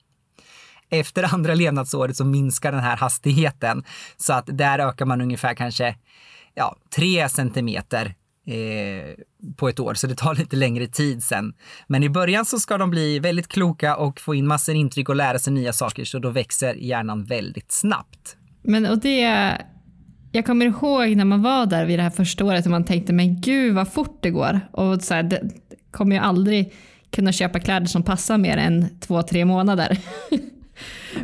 Efter 0.92 1.34
andra 1.34 1.54
levnadsåret 1.54 2.16
så 2.16 2.25
minskar 2.25 2.72
den 2.72 2.80
här 2.80 2.96
hastigheten 2.96 3.84
så 4.16 4.32
att 4.32 4.44
där 4.46 4.78
ökar 4.78 5.06
man 5.06 5.20
ungefär 5.20 5.54
kanske 5.54 5.96
ja, 6.54 6.76
3 6.96 7.28
centimeter 7.28 8.14
eh, 8.46 9.14
på 9.56 9.68
ett 9.68 9.80
år, 9.80 9.94
så 9.94 10.06
det 10.06 10.14
tar 10.14 10.34
lite 10.34 10.56
längre 10.56 10.87
tid 10.87 11.22
sen. 11.22 11.54
Men 11.87 12.02
i 12.02 12.08
början 12.08 12.44
så 12.44 12.58
ska 12.58 12.78
de 12.78 12.90
bli 12.90 13.18
väldigt 13.18 13.49
kloka 13.49 13.96
och 13.96 14.20
få 14.20 14.34
in 14.34 14.46
massor 14.46 14.75
intryck 14.75 15.08
och 15.08 15.16
lära 15.16 15.38
sig 15.38 15.52
nya 15.52 15.72
saker, 15.72 16.04
så 16.04 16.18
då 16.18 16.30
växer 16.30 16.75
hjärnan 16.75 17.25
väldigt 17.25 17.72
snabbt. 17.72 18.37
Men 18.62 18.87
och 18.87 18.99
det, 18.99 19.58
jag 20.32 20.46
kommer 20.46 20.66
ihåg 20.66 21.16
när 21.16 21.25
man 21.25 21.42
var 21.42 21.66
där 21.66 21.84
vid 21.84 21.99
det 21.99 22.02
här 22.02 22.11
första 22.11 22.44
året 22.44 22.64
och 22.64 22.70
man 22.70 22.84
tänkte 22.84 23.12
men 23.12 23.40
gud 23.40 23.75
vad 23.75 23.92
fort 23.92 24.18
det 24.22 24.30
går. 24.30 24.61
Och 24.72 25.02
så 25.02 25.14
här, 25.14 25.22
det 25.22 25.50
kommer 25.90 26.16
ju 26.16 26.22
aldrig 26.22 26.72
kunna 27.11 27.32
köpa 27.32 27.61
kläder 27.61 27.87
som 27.87 28.02
passar 28.02 28.38
mer 28.38 28.56
än 28.56 29.00
två, 29.00 29.22
tre 29.22 29.44
månader. 29.44 29.99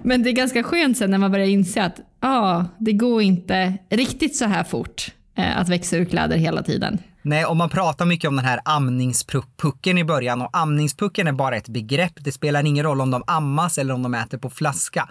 men 0.02 0.22
det 0.22 0.30
är 0.30 0.32
ganska 0.32 0.62
skönt 0.62 0.98
sen 0.98 1.10
när 1.10 1.18
man 1.18 1.32
börjar 1.32 1.46
inse 1.46 1.82
att 1.82 2.00
ah, 2.20 2.64
det 2.78 2.92
går 2.92 3.22
inte 3.22 3.78
riktigt 3.90 4.36
så 4.36 4.44
här 4.44 4.64
fort 4.64 5.12
eh, 5.34 5.58
att 5.58 5.68
växa 5.68 5.96
ur 5.96 6.04
kläder 6.04 6.36
hela 6.36 6.62
tiden. 6.62 6.98
Nej, 7.22 7.44
och 7.44 7.56
man 7.56 7.68
pratar 7.68 8.04
mycket 8.04 8.28
om 8.28 8.36
den 8.36 8.44
här 8.44 8.60
amningspucken 8.64 9.98
i 9.98 10.04
början 10.04 10.42
och 10.42 10.50
amningspucken 10.52 11.26
är 11.26 11.32
bara 11.32 11.56
ett 11.56 11.68
begrepp. 11.68 12.12
Det 12.16 12.32
spelar 12.32 12.66
ingen 12.66 12.84
roll 12.84 13.00
om 13.00 13.10
de 13.10 13.22
ammas 13.26 13.78
eller 13.78 13.94
om 13.94 14.02
de 14.02 14.14
äter 14.14 14.38
på 14.38 14.50
flaska. 14.50 15.08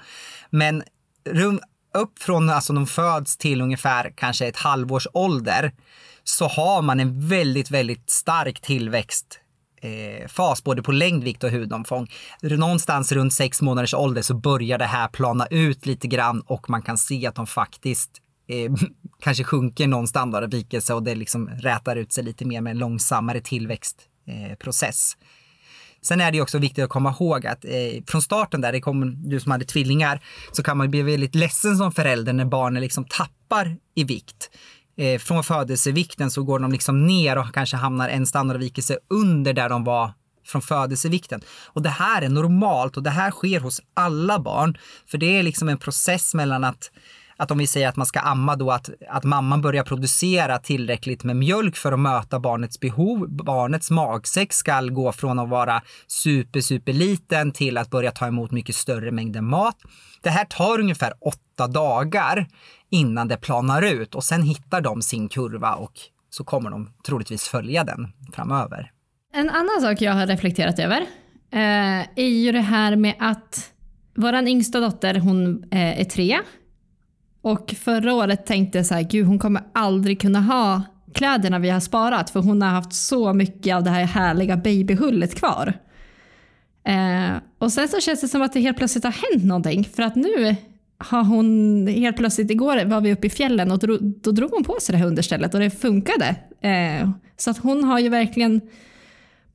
Men 0.50 0.84
upp 1.94 2.20
från 2.20 2.50
alltså 2.50 2.74
de 2.74 2.88
föds 2.88 3.38
till 3.38 3.62
ungefär 3.62 4.14
kanske 4.16 4.48
ett 4.48 4.58
halvårs 4.58 5.08
ålder 5.14 5.72
så 6.24 6.48
har 6.48 6.82
man 6.82 7.00
en 7.00 7.28
väldigt, 7.28 7.72
väldigt 7.72 8.10
stark 8.10 8.62
tillväxt 8.62 9.40
eh, 9.82 10.28
fas 10.28 10.64
både 10.64 10.84
på 10.84 10.92
längd, 10.92 11.24
vikt 11.24 11.44
och 11.44 11.50
hudomfång. 11.50 12.08
Någonstans 12.42 13.12
runt 13.12 13.34
sex 13.34 13.62
månaders 13.62 13.94
ålder 13.94 14.22
så 14.22 14.34
börjar 14.34 14.78
det 14.78 14.86
här 14.86 15.08
plana 15.08 15.46
ut 15.46 15.86
lite 15.86 16.08
grann 16.08 16.42
och 16.42 16.70
man 16.70 16.82
kan 16.82 16.98
se 16.98 17.28
att 17.28 17.36
de 17.36 17.48
faktiskt 17.48 18.12
eh, 18.50 18.74
kanske 19.22 19.44
sjunker 19.44 19.88
någon 19.88 20.08
standardavvikelse 20.08 20.94
och 20.94 21.04
det 21.04 21.16
liksom 21.16 21.50
rätar 21.50 21.96
ut 21.96 22.14
sig 22.14 22.24
lite 22.24 22.46
mer 22.46 22.62
med 22.62 22.72
en 22.72 22.78
långsammare 22.78 23.42
tillväxtprocess. 23.42 25.18
Eh, 25.22 25.28
Sen 26.02 26.22
är 26.22 26.32
det 26.32 26.42
också 26.42 26.58
viktigt 26.58 26.84
att 26.84 26.90
komma 26.90 27.16
ihåg 27.20 27.48
att 27.48 27.66
eh, 27.66 28.04
från 28.08 28.22
starten 28.22 28.62
där, 28.62 28.72
det 28.72 28.82
kom 28.82 29.30
du 29.30 29.40
som 29.40 29.52
hade 29.52 29.66
tvillingar, 29.66 30.22
så 30.52 30.64
kan 30.64 30.78
man 30.78 30.92
bli 30.92 31.02
väldigt 31.02 31.36
ledsen 31.36 31.78
som 31.78 31.92
förälder 31.92 32.34
när 32.34 32.46
barnen 32.46 32.82
liksom 32.82 33.06
tappar 33.06 33.78
i 33.96 34.04
vikt. 34.04 34.50
Eh, 34.98 35.20
från 35.20 35.44
födelsevikten 35.44 36.32
så 36.32 36.44
går 36.44 36.60
de 36.60 36.72
liksom 36.72 37.08
ner 37.08 37.38
och 37.38 37.54
kanske 37.54 37.78
hamnar 37.78 38.10
en 38.10 38.28
standardavvikelse 38.28 38.98
under 39.10 39.54
där 39.54 39.70
de 39.70 39.84
var 39.84 40.14
från 40.46 40.62
födelsevikten. 40.62 41.42
Och 41.66 41.82
det 41.82 41.90
här 41.90 42.22
är 42.22 42.30
normalt 42.30 42.98
och 42.98 43.04
det 43.04 43.10
här 43.10 43.32
sker 43.32 43.60
hos 43.60 43.82
alla 43.94 44.40
barn. 44.40 44.78
För 45.08 45.18
det 45.18 45.38
är 45.38 45.44
liksom 45.44 45.70
en 45.70 45.78
process 45.78 46.34
mellan 46.34 46.64
att 46.64 46.92
att 47.38 47.52
om 47.52 47.58
vi 47.58 47.68
säger 47.68 47.88
att 47.88 47.96
man 47.96 48.06
ska 48.06 48.20
amma 48.20 48.56
då, 48.56 48.72
att, 48.72 48.90
att 49.10 49.24
mamman 49.24 49.62
börjar 49.62 49.84
producera 49.84 50.58
tillräckligt 50.58 51.24
med 51.24 51.36
mjölk 51.36 51.76
för 51.76 51.92
att 51.92 52.00
möta 52.00 52.40
barnets 52.40 52.80
behov. 52.80 53.30
Barnets 53.30 53.92
magsäck 53.92 54.54
ska 54.54 54.82
gå 54.82 55.12
från 55.12 55.40
att 55.40 55.50
vara 55.50 55.82
super, 56.08 56.62
super 56.62 56.94
liten 56.94 57.52
till 57.52 57.78
att 57.78 57.90
börja 57.90 58.12
ta 58.12 58.28
emot 58.28 58.52
mycket 58.52 58.76
större 58.76 59.12
mängder 59.12 59.42
mat. 59.42 59.78
Det 60.22 60.30
här 60.30 60.46
tar 60.46 60.80
ungefär 60.80 61.14
åtta 61.22 61.68
dagar 61.68 62.48
innan 62.90 63.28
det 63.28 63.38
planar 63.38 63.82
ut 63.82 64.16
och 64.16 64.24
sen 64.24 64.42
hittar 64.42 64.82
de 64.82 65.02
sin 65.02 65.30
kurva 65.30 65.74
och 65.74 65.94
så 66.30 66.44
kommer 66.44 66.70
de 66.70 66.90
troligtvis 67.08 67.48
följa 67.48 67.84
den 67.84 68.08
framöver. 68.34 68.92
En 69.34 69.50
annan 69.50 69.82
sak 69.82 70.02
jag 70.02 70.14
har 70.14 70.28
reflekterat 70.28 70.80
över 70.80 71.02
eh, 71.52 72.00
är 72.16 72.28
ju 72.44 72.52
det 72.52 72.62
här 72.62 72.96
med 72.96 73.16
att 73.20 73.72
vår 74.16 74.48
yngsta 74.48 74.80
dotter 74.80 75.16
hon 75.16 75.64
eh, 75.72 76.00
är 76.00 76.04
tre 76.04 76.40
och 77.52 77.76
förra 77.80 78.14
året 78.14 78.46
tänkte 78.46 78.78
jag 78.78 78.86
så 78.86 78.94
här, 78.94 79.02
gud 79.02 79.28
hon 79.28 79.40
kommer 79.40 79.64
aldrig 79.74 80.22
kunna 80.22 80.42
ha 80.42 80.82
kläderna 81.14 81.60
vi 81.60 81.70
har 81.70 81.80
sparat 81.80 82.30
för 82.30 82.40
hon 82.40 82.62
har 82.62 82.70
haft 82.70 82.94
så 82.94 83.34
mycket 83.34 83.76
av 83.76 83.84
det 83.84 83.90
här 83.90 84.04
härliga 84.04 84.58
babyhullet 84.58 85.36
kvar. 85.36 85.74
Eh, 86.84 87.38
och 87.58 87.72
sen 87.72 87.88
så 87.88 88.00
känns 88.00 88.22
det 88.22 88.28
som 88.28 88.42
att 88.42 88.54
det 88.54 88.60
helt 88.60 88.78
plötsligt 88.78 89.04
har 89.04 89.32
hänt 89.32 89.46
någonting 89.46 89.84
för 89.96 90.04
att 90.04 90.16
nu 90.16 90.56
har 90.98 91.24
hon 91.24 91.88
helt 91.88 92.18
plötsligt, 92.18 92.52
igår 92.52 92.86
var 92.86 93.02
vi 93.02 93.14
uppe 93.14 93.28
i 93.28 93.30
fjällen 93.30 93.72
och 93.72 93.80
då, 93.80 93.98
då 94.02 94.32
drog 94.32 94.52
hon 94.52 94.64
på 94.64 94.78
sig 94.82 94.94
det 94.94 95.00
här 95.00 95.08
understället 95.08 95.54
och 95.54 95.60
det 95.60 95.70
funkade. 95.70 96.36
Eh, 96.62 97.10
så 97.38 97.50
att 97.50 97.58
hon 97.58 97.84
har 97.84 98.00
ju 98.00 98.10
verkligen 98.10 98.62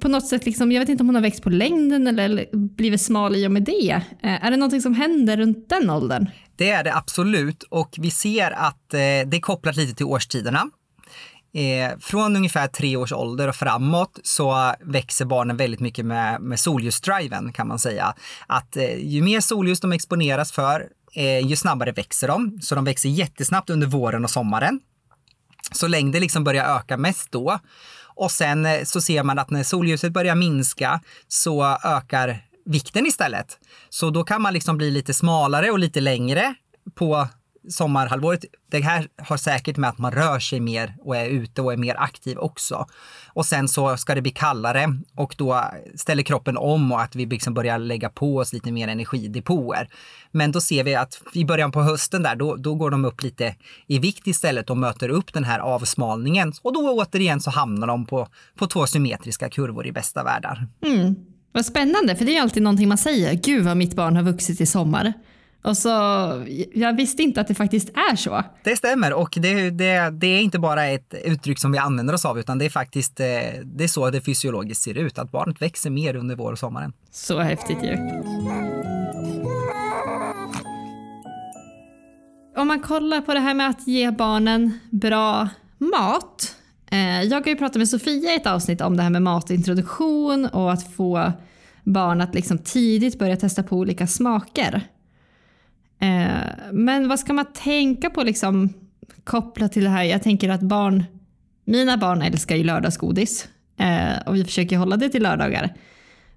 på 0.03 0.09
något 0.09 0.27
sätt, 0.27 0.47
liksom, 0.47 0.73
jag 0.73 0.81
vet 0.81 0.89
inte 0.89 1.03
om 1.03 1.09
hon 1.09 1.15
har 1.15 1.23
växt 1.23 1.43
på 1.43 1.51
längden 1.51 2.07
eller 2.07 2.47
blivit 2.57 3.01
smal 3.01 3.37
i 3.37 3.47
och 3.47 3.51
med 3.51 3.63
det. 3.63 3.91
Eh, 4.23 4.45
är 4.45 4.51
det 4.51 4.57
någonting 4.57 4.83
som 4.83 4.95
händer 4.95 5.37
runt 5.37 5.69
den 5.69 5.91
åldern? 5.91 6.27
Det 6.57 6.71
är 6.71 6.85
det 6.85 6.95
absolut 6.95 7.63
och 7.63 7.95
vi 7.99 8.11
ser 8.11 8.51
att 8.51 8.95
eh, 8.95 8.99
det 8.99 9.37
är 9.37 9.41
kopplat 9.41 9.77
lite 9.77 9.95
till 9.95 10.07
årstiderna. 10.07 10.71
Eh, 11.55 11.99
från 12.01 12.37
ungefär 12.37 12.69
tre 12.69 12.97
års 12.97 13.13
ålder 13.13 13.49
och 13.49 13.55
framåt 13.55 14.21
så 14.23 14.75
växer 14.81 15.25
barnen 15.25 15.57
väldigt 15.57 15.81
mycket 15.81 16.05
med, 16.05 16.41
med 16.41 16.61
solljusdriven 16.61 17.53
kan 17.53 17.69
man 17.69 17.79
säga. 17.79 18.15
Att 18.47 18.77
ju 18.99 19.23
mer 19.23 19.41
solljus 19.41 19.81
de 19.81 19.93
exponeras 19.93 20.53
för, 20.53 20.89
ju 21.43 21.57
snabbare 21.57 21.93
växer 21.93 22.29
de. 22.29 22.59
Så 22.63 22.75
de 22.75 22.85
växer 22.85 23.09
jättesnabbt 23.09 23.71
under 23.71 23.87
våren 23.87 24.25
och 24.25 24.31
sommaren. 24.31 24.81
Så 25.73 25.89
längden 25.89 26.21
liksom 26.21 26.45
börjar 26.45 26.77
öka 26.77 26.97
mest 26.97 27.33
då. 27.33 27.59
Och 28.15 28.31
sen 28.31 28.67
eh, 28.67 28.85
så 28.85 29.01
ser 29.01 29.23
man 29.23 29.39
att 29.39 29.51
när 29.51 29.63
solljuset 29.63 30.13
börjar 30.13 30.35
minska 30.35 31.01
så 31.29 31.79
ökar 31.85 32.45
vikten 32.65 33.07
istället. 33.07 33.59
Så 33.89 34.11
då 34.11 34.25
kan 34.25 34.43
man 34.43 34.53
liksom 34.53 34.77
bli 34.77 34.91
lite 34.91 35.15
smalare 35.15 35.71
och 35.71 35.79
lite 35.79 36.01
längre 36.01 36.55
på 36.95 37.29
sommarhalvåret. 37.69 38.45
Det 38.71 38.81
här 38.81 39.09
har 39.17 39.37
säkert 39.37 39.77
med 39.77 39.91
att 39.91 39.99
man 39.99 40.13
rör 40.13 40.39
sig 40.39 40.61
mer 40.61 40.97
och 41.01 41.17
är 41.17 41.27
ute 41.27 41.63
och 41.63 41.73
är 41.73 41.77
mer 41.77 41.95
aktiv 41.99 42.39
också. 42.39 42.87
Och 43.35 43.47
sen 43.47 43.69
så 43.69 43.97
ska 43.97 44.15
det 44.15 44.23
bli 44.23 44.31
kallare 44.31 44.99
och 45.17 45.35
då 45.39 45.65
ställer 45.97 46.23
kroppen 46.23 46.57
om 46.57 46.93
och 46.93 47.01
att 47.01 47.17
vi 47.17 47.27
liksom 47.27 47.55
börjar 47.55 47.79
lägga 47.79 48.09
på 48.09 48.37
oss 48.37 48.53
lite 48.53 48.73
mer 48.73 48.89
energidepåer. 48.89 49.89
Men 50.31 50.53
då 50.53 50.61
ser 50.61 50.85
vi 50.85 50.95
att 50.95 51.23
i 51.33 51.45
början 51.45 51.73
på 51.73 51.83
hösten 51.83 52.23
där, 52.23 52.37
då, 52.37 52.57
då 52.57 52.75
går 52.75 52.91
de 52.91 53.05
upp 53.05 53.23
lite 53.23 53.55
i 53.87 53.99
vikt 53.99 54.27
istället 54.27 54.71
och 54.71 54.77
möter 54.77 55.09
upp 55.09 55.33
den 55.33 55.45
här 55.45 55.59
avsmalningen. 55.59 56.53
Och 56.63 56.75
då 56.75 56.91
återigen 56.91 57.41
så 57.41 57.51
hamnar 57.51 57.87
de 57.87 58.07
på, 58.07 58.29
på 58.57 58.67
två 58.67 58.87
symmetriska 58.87 59.51
kurvor 59.51 59.87
i 59.87 59.93
bästa 59.93 60.25
världar. 60.25 60.67
Mm. 60.85 61.15
Vad 61.53 61.67
spännande, 61.67 62.17
för 62.17 62.25
det 62.25 62.37
är 62.37 62.43
alltid 62.43 62.63
någonting 62.63 62.89
man 62.89 62.99
säger. 62.99 63.35
Gud 63.35 63.65
vad 63.65 63.77
mitt 63.77 63.95
barn 63.95 64.17
har 64.17 64.23
vuxit 64.23 64.61
i 64.61 64.67
sommar. 64.67 65.13
Och 65.63 65.77
så, 65.77 65.89
jag 66.75 66.97
visste 66.97 67.23
inte 67.23 67.41
att 67.41 67.49
det 67.49 67.55
faktiskt 67.55 67.89
är 67.89 68.17
så. 68.17 68.45
Det 68.65 68.77
stämmer 68.77 69.13
och 69.13 69.35
det, 69.37 69.71
det, 69.71 70.11
det, 70.11 70.27
är 70.27 70.41
inte 70.41 70.59
bara 70.59 70.87
ett 70.87 71.15
uttryck 71.25 71.59
som 71.59 71.73
vi 71.73 71.79
använder 71.79 72.15
oss 72.15 72.25
av 72.25 72.39
utan 72.39 72.59
det 72.59 72.65
är 72.65 72.71
faktiskt 72.71 73.21
eh, 73.21 73.27
det 73.65 73.85
är 73.85 73.89
så 73.89 74.11
det 74.11 74.21
fysiologiskt 74.21 74.83
ser 74.83 74.99
ut, 74.99 75.19
att 75.19 75.33
barnet 75.33 75.63
växer 75.63 75.91
mer 75.91 76.17
under 76.17 76.37
vår 76.37 76.53
och 76.53 76.59
sommaren. 76.59 76.93
Så 77.11 77.41
häftigt 77.41 77.79
ju. 77.83 77.97
Om 82.57 82.69
man 82.69 82.81
kollar 82.81 83.21
på 83.21 83.35
det 83.35 83.41
här 83.41 83.55
med 83.55 83.69
att 83.69 83.87
ge 83.87 84.11
barnen 84.11 84.79
bra 84.91 85.49
mat 85.79 86.57
Eh, 86.93 87.23
jag 87.23 87.41
har 87.41 87.47
ju 87.47 87.57
pratat 87.57 87.77
med 87.77 87.89
Sofia 87.89 88.33
i 88.33 88.37
ett 88.37 88.47
avsnitt 88.47 88.81
om 88.81 88.97
det 88.97 89.03
här 89.03 89.11
med 89.11 89.23
matintroduktion 89.23 90.47
och 90.47 90.73
att 90.73 90.93
få 90.95 91.33
barn 91.85 92.21
att 92.21 92.35
liksom 92.35 92.59
tidigt 92.59 93.19
börja 93.19 93.37
testa 93.37 93.63
på 93.63 93.77
olika 93.77 94.07
smaker. 94.07 94.83
Eh, 96.03 96.73
men 96.73 97.09
vad 97.09 97.19
ska 97.21 97.33
man 97.33 97.53
tänka 97.53 98.11
på 98.11 98.23
liksom 98.23 98.73
kopplat 99.25 99.73
till 99.73 99.85
det 99.85 99.91
här? 99.91 100.03
Jag 100.03 100.23
tänker 100.23 100.49
att 100.49 100.61
barn, 100.61 101.05
mina 101.65 101.97
barn 101.97 102.23
älskar 102.23 102.57
ju 102.57 102.65
lördagsgodis 102.65 103.49
eh, 103.77 104.23
och 104.27 104.37
vi 104.37 104.45
försöker 104.45 104.77
hålla 104.77 104.97
det 104.97 105.09
till 105.09 105.23
lördagar. 105.23 105.75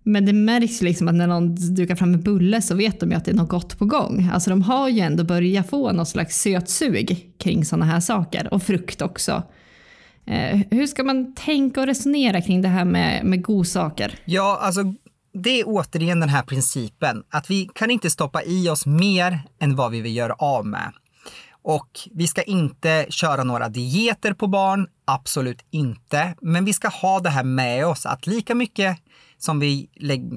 Men 0.04 0.26
det 0.26 0.34
märks 0.34 0.82
liksom 0.82 1.08
att 1.08 1.16
när 1.16 1.28
någon 1.28 1.56
dukar 1.76 1.96
fram 1.96 2.14
en 2.14 2.22
bulle 2.22 2.62
så 2.62 2.76
vet 2.76 3.00
de 3.00 3.12
ju 3.12 3.18
att 3.18 3.26
det 3.26 3.32
är 3.32 3.36
något 3.36 3.50
gott 3.50 3.80
på 3.80 3.86
gång. 3.86 4.30
Alltså 4.34 4.50
de 4.50 4.62
har 4.62 4.90
ju 4.90 5.00
ändå 5.00 5.24
börjat 5.24 5.70
få 5.70 5.92
något 5.92 6.10
slags 6.10 6.42
sötsug 6.42 7.34
kring 7.38 7.66
sådana 7.66 7.86
här 7.86 8.00
saker 8.00 8.54
och 8.54 8.64
frukt 8.64 9.02
också. 9.02 9.44
Eh, 10.26 10.60
hur 10.72 10.88
ska 10.88 11.04
man 11.04 11.36
tänka 11.36 11.82
och 11.82 11.88
resonera 11.88 12.42
kring 12.42 12.62
det 12.62 12.68
här 12.68 12.86
med, 12.86 13.26
med 13.26 13.44
godsaker? 13.44 14.20
Ja, 14.26 14.60
alltså 14.62 14.94
det 15.44 15.60
är 15.60 15.64
återigen 15.68 16.20
den 16.20 16.30
här 16.30 16.44
principen 16.44 17.24
att 17.30 17.50
vi 17.50 17.70
kan 17.76 17.92
inte 17.92 18.10
stoppa 18.10 18.44
i 18.44 18.70
oss 18.70 18.86
mer 18.86 19.40
än 19.60 19.76
vad 19.76 19.92
vi 19.92 20.02
vill 20.02 20.16
göra 20.16 20.34
av 20.34 20.66
med. 20.66 20.94
Och 21.62 21.90
vi 22.12 22.28
ska 22.28 22.44
inte 22.44 23.06
köra 23.10 23.44
några 23.44 23.70
dieter 23.70 24.34
på 24.34 24.48
barn, 24.48 24.88
absolut 25.06 25.66
inte. 25.72 26.36
Men 26.42 26.66
vi 26.66 26.74
ska 26.74 26.88
ha 26.88 27.20
det 27.20 27.30
här 27.30 27.44
med 27.44 27.88
oss 27.88 28.06
att 28.06 28.28
lika 28.28 28.56
mycket 28.56 28.98
som 29.38 29.60
vi 29.60 29.90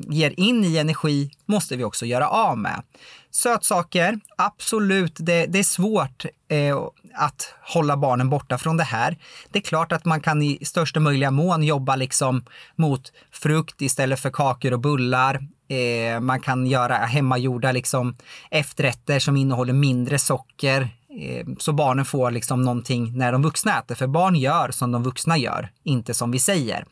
ger 0.09 0.41
in 0.41 0.65
i 0.65 0.77
energi 0.77 1.31
måste 1.47 1.77
vi 1.77 1.85
också 1.85 2.07
göra 2.07 2.29
av 2.29 2.59
med. 2.59 2.83
Sötsaker, 3.31 4.21
absolut, 4.37 5.17
det, 5.19 5.47
det 5.47 5.59
är 5.59 5.63
svårt 5.63 6.25
eh, 6.49 6.79
att 7.15 7.55
hålla 7.61 7.97
barnen 7.97 8.31
borta 8.31 8.59
från 8.59 8.77
det 8.77 8.85
här. 8.85 9.19
Det 9.51 9.59
är 9.59 9.63
klart 9.63 9.93
att 9.93 10.05
man 10.05 10.21
kan 10.21 10.43
i 10.43 10.65
största 10.65 11.01
möjliga 11.01 11.31
mån 11.31 11.63
jobba 11.63 11.97
liksom 11.97 12.45
mot 12.77 13.13
frukt 13.31 13.83
istället 13.83 14.21
för 14.21 14.31
kakor 14.31 14.73
och 14.73 14.81
bullar. 14.81 15.35
Eh, 15.69 16.21
man 16.21 16.41
kan 16.41 16.67
göra 16.67 16.97
hemmagjorda 16.97 17.73
liksom 17.73 18.17
efterrätter 18.51 19.19
som 19.19 19.37
innehåller 19.37 19.73
mindre 19.73 20.19
socker 20.19 20.89
eh, 21.21 21.47
så 21.59 21.73
barnen 21.73 22.05
får 22.05 22.31
liksom 22.31 22.63
någonting 22.63 23.19
när 23.19 23.33
de 23.33 23.43
vuxna 23.43 23.79
äter. 23.79 23.95
För 23.95 24.07
barn 24.07 24.37
gör 24.37 24.71
som 24.71 24.93
de 24.93 25.03
vuxna 25.03 25.39
gör, 25.39 25.71
inte 25.85 26.15
som 26.15 26.31
vi 26.31 26.39
säger. 26.39 26.85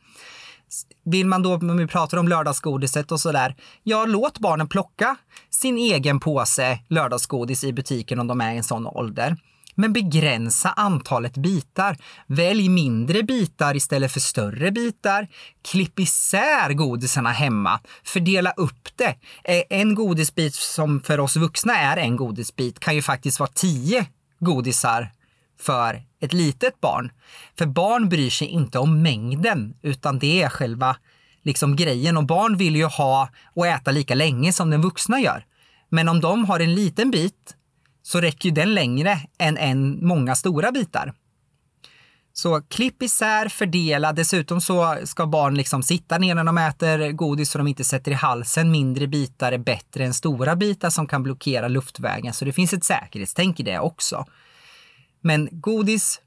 Vill 1.04 1.26
man 1.26 1.42
då, 1.42 1.54
om 1.54 1.76
vi 1.76 1.86
pratar 1.86 2.18
om 2.18 2.28
lördagsgodiset 2.28 3.12
och 3.12 3.20
sådär, 3.20 3.56
ja 3.82 4.06
låt 4.06 4.38
barnen 4.38 4.68
plocka 4.68 5.16
sin 5.50 5.78
egen 5.78 6.20
påse 6.20 6.78
lördagsgodis 6.88 7.64
i 7.64 7.72
butiken 7.72 8.20
om 8.20 8.26
de 8.26 8.40
är 8.40 8.54
i 8.54 8.56
en 8.56 8.64
sån 8.64 8.86
ålder. 8.86 9.36
Men 9.78 9.92
begränsa 9.92 10.70
antalet 10.70 11.36
bitar. 11.36 11.96
Välj 12.26 12.68
mindre 12.68 13.22
bitar 13.22 13.76
istället 13.76 14.12
för 14.12 14.20
större 14.20 14.72
bitar. 14.72 15.28
Klipp 15.70 15.98
isär 15.98 16.72
godisarna 16.72 17.32
hemma. 17.32 17.80
Fördela 18.04 18.50
upp 18.50 18.88
det. 18.96 19.14
Eh, 19.44 19.62
en 19.70 19.94
godisbit 19.94 20.54
som 20.54 21.00
för 21.00 21.20
oss 21.20 21.36
vuxna 21.36 21.78
är 21.78 21.96
en 21.96 22.16
godisbit 22.16 22.80
kan 22.80 22.94
ju 22.94 23.02
faktiskt 23.02 23.40
vara 23.40 23.50
tio 23.54 24.06
godisar 24.40 25.10
för 25.58 26.02
ett 26.20 26.32
litet 26.32 26.80
barn. 26.80 27.12
För 27.58 27.66
barn 27.66 28.08
bryr 28.08 28.30
sig 28.30 28.48
inte 28.48 28.78
om 28.78 29.02
mängden, 29.02 29.74
utan 29.82 30.18
det 30.18 30.42
är 30.42 30.48
själva 30.48 30.96
liksom 31.42 31.76
grejen. 31.76 32.16
Och 32.16 32.26
barn 32.26 32.56
vill 32.56 32.76
ju 32.76 32.84
ha 32.84 33.28
och 33.54 33.66
äta 33.66 33.90
lika 33.90 34.14
länge 34.14 34.52
som 34.52 34.70
den 34.70 34.82
vuxna 34.82 35.20
gör. 35.20 35.44
Men 35.88 36.08
om 36.08 36.20
de 36.20 36.44
har 36.44 36.60
en 36.60 36.74
liten 36.74 37.10
bit 37.10 37.54
så 38.02 38.20
räcker 38.20 38.48
ju 38.48 38.54
den 38.54 38.74
längre 38.74 39.20
än 39.38 39.56
en 39.56 40.06
många 40.06 40.34
stora 40.34 40.72
bitar. 40.72 41.12
Så 42.32 42.62
klipp 42.62 43.02
isär, 43.02 43.48
fördela. 43.48 44.12
Dessutom 44.12 44.60
så 44.60 44.98
ska 45.04 45.26
barn 45.26 45.54
liksom 45.54 45.82
sitta 45.82 46.18
ner 46.18 46.34
när 46.34 46.44
de 46.44 46.58
äter 46.58 47.12
godis 47.12 47.50
så 47.50 47.58
de 47.58 47.66
inte 47.66 47.84
sätter 47.84 48.10
i 48.10 48.14
halsen. 48.14 48.70
Mindre 48.70 49.06
bitar 49.06 49.52
är 49.52 49.58
bättre 49.58 50.04
än 50.04 50.14
stora 50.14 50.56
bitar 50.56 50.90
som 50.90 51.06
kan 51.06 51.22
blockera 51.22 51.68
luftvägen. 51.68 52.32
Så 52.32 52.44
det 52.44 52.52
finns 52.52 52.72
ett 52.72 52.84
säkerhetstänk 52.84 53.60
i 53.60 53.62
det 53.62 53.78
också. 53.78 54.26
Men 55.26 55.48
godis, 55.52 56.20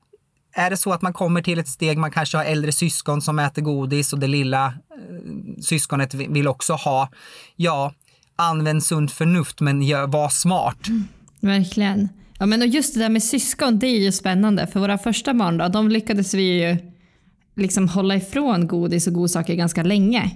är 0.53 0.70
det 0.70 0.77
så 0.77 0.91
att 0.91 1.01
man 1.01 1.13
kommer 1.13 1.41
till 1.41 1.60
ett 1.60 1.68
steg, 1.68 1.98
man 1.98 2.12
kanske 2.12 2.38
har 2.38 2.46
äldre 2.46 2.72
syskon 2.72 3.22
som 3.22 3.39
äter 3.39 3.62
godis 3.62 4.13
och 4.13 4.20
det 4.20 4.27
lilla 4.27 4.65
eh, 4.65 5.62
syskonet 5.62 6.13
vill 6.13 6.48
också 6.48 6.74
ha, 6.74 7.10
ja, 7.56 7.94
använd 8.36 8.84
sunt 8.84 9.12
förnuft 9.12 9.62
men 9.62 9.79
var 10.12 10.29
smart. 10.29 10.88
Mm, 10.88 11.08
verkligen. 11.39 12.10
Ja, 12.39 12.46
men 12.46 12.62
och 12.62 12.68
just 12.68 12.94
det 12.94 13.00
där 13.00 13.10
med 13.10 13.24
syskon, 13.24 13.79
det 13.79 13.88
är 13.88 14.00
ju 14.00 14.12
spännande. 14.12 14.68
För 14.68 14.79
våra 14.79 14.98
första 14.98 15.34
barn 15.34 15.58
då, 15.58 15.68
de 15.68 15.89
lyckades 15.89 16.34
vi 16.34 16.63
ju 16.63 16.77
liksom 17.56 17.89
hålla 17.89 18.15
ifrån 18.15 18.68
godis 18.68 19.08
och 19.08 19.13
godsaker 19.13 19.56
ganska 19.56 19.84
länge. 19.84 20.32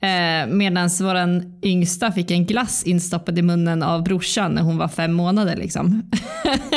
Eh, 0.00 0.46
Medan 0.46 0.90
vår 1.00 1.42
yngsta 1.62 2.12
fick 2.12 2.30
en 2.30 2.46
glass 2.46 2.82
instoppad 2.82 3.38
i 3.38 3.42
munnen 3.42 3.82
av 3.82 4.02
brorsan 4.02 4.52
när 4.52 4.62
hon 4.62 4.78
var 4.78 4.88
fem 4.88 5.12
månader. 5.12 5.56
Liksom. 5.56 6.10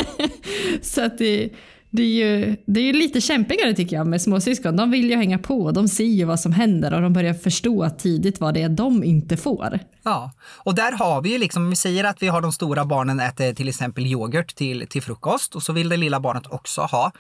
så 0.81 1.05
att 1.05 1.17
det, 1.17 1.49
det, 1.89 2.03
är 2.03 2.07
ju, 2.07 2.55
det 2.65 2.79
är 2.79 2.83
ju 2.83 2.93
lite 2.93 3.21
kämpigare 3.21 3.73
tycker 3.73 3.95
jag 3.95 4.07
med 4.07 4.21
småsyskon. 4.21 4.75
De 4.75 4.91
vill 4.91 5.09
ju 5.09 5.15
hänga 5.15 5.39
på, 5.39 5.61
och 5.61 5.73
de 5.73 5.87
ser 5.87 6.03
ju 6.03 6.25
vad 6.25 6.39
som 6.39 6.53
händer 6.53 6.93
och 6.93 7.01
de 7.01 7.13
börjar 7.13 7.33
förstå 7.33 7.89
tidigt 7.89 8.39
vad 8.39 8.53
det 8.53 8.61
är 8.61 8.69
de 8.69 9.03
inte 9.03 9.37
får. 9.37 9.79
Ja, 10.03 10.31
och 10.41 10.75
där 10.75 10.91
har 10.91 11.21
vi 11.21 11.29
ju 11.31 11.37
liksom, 11.37 11.69
vi 11.69 11.75
säger 11.75 12.03
att 12.03 12.23
vi 12.23 12.27
har 12.27 12.41
de 12.41 12.51
stora 12.51 12.85
barnen 12.85 13.19
äter 13.19 13.53
till 13.53 13.69
exempel 13.69 14.05
yoghurt 14.05 14.55
till, 14.55 14.87
till 14.87 15.01
frukost 15.01 15.55
och 15.55 15.63
så 15.63 15.73
vill 15.73 15.89
det 15.89 15.97
lilla 15.97 16.19
barnet 16.19 16.47
också 16.47 16.81
ha 16.81 17.11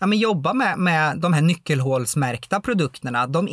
ja, 0.00 0.06
men 0.06 0.18
jobba 0.18 0.52
med, 0.52 0.78
med 0.78 1.18
de 1.18 1.32
här 1.32 1.42
nyckelhålsmärkta 1.42 2.60
produkterna. 2.60 3.26
De 3.26 3.48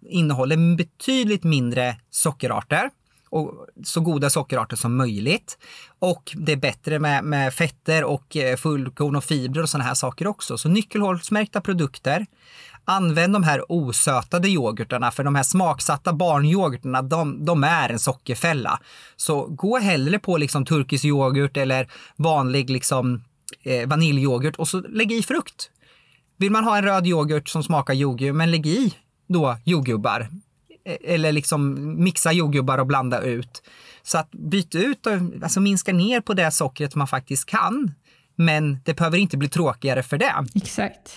innehåller 0.00 0.76
betydligt 0.76 1.44
mindre 1.44 1.96
sockerarter 2.10 2.90
och 3.30 3.66
så 3.84 4.00
goda 4.00 4.30
sockerarter 4.30 4.76
som 4.76 4.96
möjligt. 4.96 5.58
Och 5.98 6.32
det 6.36 6.52
är 6.52 6.56
bättre 6.56 6.98
med, 6.98 7.24
med 7.24 7.54
fetter 7.54 8.04
och 8.04 8.36
eh, 8.36 8.56
fullkorn 8.56 9.16
och 9.16 9.24
fibrer 9.24 9.62
och 9.62 9.68
sådana 9.68 9.84
här 9.84 9.94
saker 9.94 10.26
också. 10.26 10.58
Så 10.58 10.68
nyckelhålsmärkta 10.68 11.60
produkter. 11.60 12.26
Använd 12.84 13.32
de 13.32 13.42
här 13.42 13.72
osötade 13.72 14.48
yoghurtarna, 14.48 15.10
för 15.10 15.24
de 15.24 15.34
här 15.34 15.42
smaksatta 15.42 16.12
barnyoghurtarna, 16.12 17.02
de, 17.02 17.44
de 17.44 17.64
är 17.64 17.88
en 17.88 17.98
sockerfälla. 17.98 18.80
Så 19.16 19.46
gå 19.46 19.78
hellre 19.78 20.18
på 20.18 20.36
liksom 20.36 20.64
turkisk 20.64 21.04
yoghurt 21.04 21.56
eller 21.56 21.88
vanlig 22.16 22.70
liksom 22.70 23.22
eh, 23.62 23.88
vaniljyoghurt 23.88 24.56
och 24.56 24.68
så 24.68 24.80
lägg 24.80 25.12
i 25.12 25.22
frukt. 25.22 25.70
Vill 26.36 26.52
man 26.52 26.64
ha 26.64 26.76
en 26.76 26.84
röd 26.84 27.06
yoghurt 27.06 27.48
som 27.48 27.62
smakar 27.62 27.94
jordgubb, 27.94 28.36
men 28.36 28.50
lägg 28.50 28.66
i 28.66 28.94
då 29.28 29.56
jordgubbar. 29.64 30.28
Eh, 30.84 31.14
eller 31.14 31.32
liksom 31.32 31.94
mixa 32.04 32.32
jordgubbar 32.32 32.78
och 32.78 32.86
blanda 32.86 33.22
ut. 33.22 33.62
Så 34.02 34.18
att 34.18 34.30
byta 34.30 34.78
ut 34.78 35.06
och 35.06 35.12
alltså 35.42 35.60
minska 35.60 35.92
ner 35.92 36.20
på 36.20 36.34
det 36.34 36.50
sockret 36.50 36.94
man 36.94 37.06
faktiskt 37.06 37.46
kan. 37.46 37.94
Men 38.36 38.78
det 38.84 38.94
behöver 38.94 39.18
inte 39.18 39.36
bli 39.36 39.48
tråkigare 39.48 40.02
för 40.02 40.18
det. 40.18 40.34
Exakt. 40.54 41.16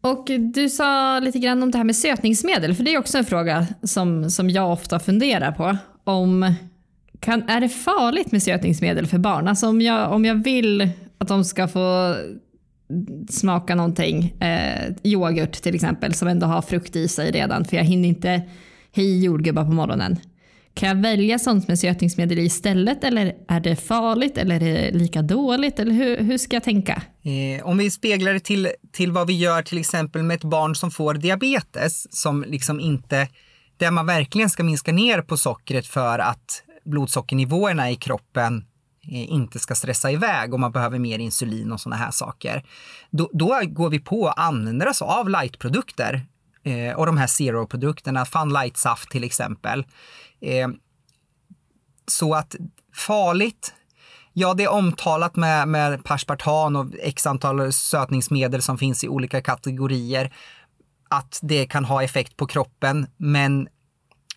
Och 0.00 0.26
du 0.54 0.68
sa 0.68 1.18
lite 1.18 1.38
grann 1.38 1.62
om 1.62 1.70
det 1.70 1.78
här 1.78 1.84
med 1.84 1.96
sötningsmedel, 1.96 2.74
för 2.74 2.84
det 2.84 2.94
är 2.94 2.98
också 2.98 3.18
en 3.18 3.24
fråga 3.24 3.66
som, 3.82 4.30
som 4.30 4.50
jag 4.50 4.72
ofta 4.72 4.98
funderar 4.98 5.52
på. 5.52 5.76
Om, 6.04 6.54
kan, 7.20 7.48
är 7.48 7.60
det 7.60 7.68
farligt 7.68 8.32
med 8.32 8.42
sötningsmedel 8.42 9.06
för 9.06 9.18
barn? 9.18 9.48
Alltså 9.48 9.68
om 9.68 9.80
jag, 9.80 10.12
om 10.12 10.24
jag 10.24 10.44
vill 10.44 10.90
att 11.18 11.28
de 11.28 11.44
ska 11.44 11.68
få 11.68 12.16
smaka 13.28 13.74
någonting, 13.74 14.24
eh, 14.40 14.92
yoghurt 15.02 15.52
till 15.52 15.74
exempel, 15.74 16.14
som 16.14 16.28
ändå 16.28 16.46
har 16.46 16.62
frukt 16.62 16.96
i 16.96 17.08
sig 17.08 17.30
redan, 17.30 17.64
för 17.64 17.76
jag 17.76 17.84
hinner 17.84 18.08
inte 18.08 18.42
hej 18.92 19.24
jordgubbar 19.24 19.64
på 19.64 19.70
morgonen. 19.70 20.16
Kan 20.74 20.88
jag 20.88 20.96
välja 20.96 21.38
sånt 21.38 21.68
med 21.68 21.78
sötningsmedel 21.78 22.38
istället 22.38 23.04
eller 23.04 23.34
är 23.48 23.60
det 23.60 23.76
farligt 23.76 24.38
eller 24.38 24.54
är 24.54 24.60
det 24.60 24.98
lika 24.98 25.22
dåligt? 25.22 25.78
Eller 25.78 25.92
hur, 25.92 26.18
hur 26.18 26.38
ska 26.38 26.56
jag 26.56 26.64
tänka? 26.64 27.02
Eh, 27.22 27.66
om 27.66 27.78
vi 27.78 27.90
speglar 27.90 28.32
det 28.32 28.40
till, 28.40 28.68
till 28.92 29.12
vad 29.12 29.26
vi 29.26 29.32
gör 29.32 29.62
till 29.62 29.78
exempel 29.78 30.22
med 30.22 30.34
ett 30.34 30.44
barn 30.44 30.74
som 30.74 30.90
får 30.90 31.14
diabetes, 31.14 32.16
som 32.16 32.44
liksom 32.48 32.80
inte, 32.80 33.28
där 33.76 33.90
man 33.90 34.06
verkligen 34.06 34.50
ska 34.50 34.64
minska 34.64 34.92
ner 34.92 35.22
på 35.22 35.36
sockret 35.36 35.86
för 35.86 36.18
att 36.18 36.62
blodsockernivåerna 36.84 37.90
i 37.90 37.96
kroppen 37.96 38.64
Eh, 39.08 39.32
inte 39.32 39.58
ska 39.58 39.74
stressa 39.74 40.10
iväg 40.10 40.54
och 40.54 40.60
man 40.60 40.72
behöver 40.72 40.98
mer 40.98 41.18
insulin 41.18 41.72
och 41.72 41.80
sådana 41.80 41.96
här 41.96 42.10
saker. 42.10 42.64
Då, 43.10 43.30
då, 43.32 43.60
går 43.64 43.90
vi 43.90 44.00
på 44.00 44.28
att 44.28 44.38
använda 44.38 44.90
oss 44.90 45.02
av 45.02 45.28
lightprodukter 45.28 46.26
eh, 46.62 46.96
och 46.96 47.06
de 47.06 47.16
här 47.16 47.26
zero-produkterna, 47.26 48.24
Fun 48.24 48.52
Light-saft 48.52 49.10
till 49.10 49.24
exempel. 49.24 49.86
Eh, 50.40 50.68
så 52.06 52.34
att 52.34 52.56
farligt, 52.94 53.74
Ja, 54.38 54.54
det 54.54 54.64
är 54.64 54.68
omtalat 54.68 55.36
med, 55.36 55.68
med 55.68 56.04
perspartan 56.04 56.76
och 56.76 56.86
x 57.02 57.26
antal 57.26 57.72
sötningsmedel 57.72 58.62
som 58.62 58.78
finns 58.78 59.04
i 59.04 59.08
olika 59.08 59.40
kategorier 59.40 60.32
att 61.10 61.38
det 61.42 61.66
kan 61.66 61.84
ha 61.84 62.02
effekt 62.02 62.36
på 62.36 62.46
kroppen. 62.46 63.06
Men 63.16 63.68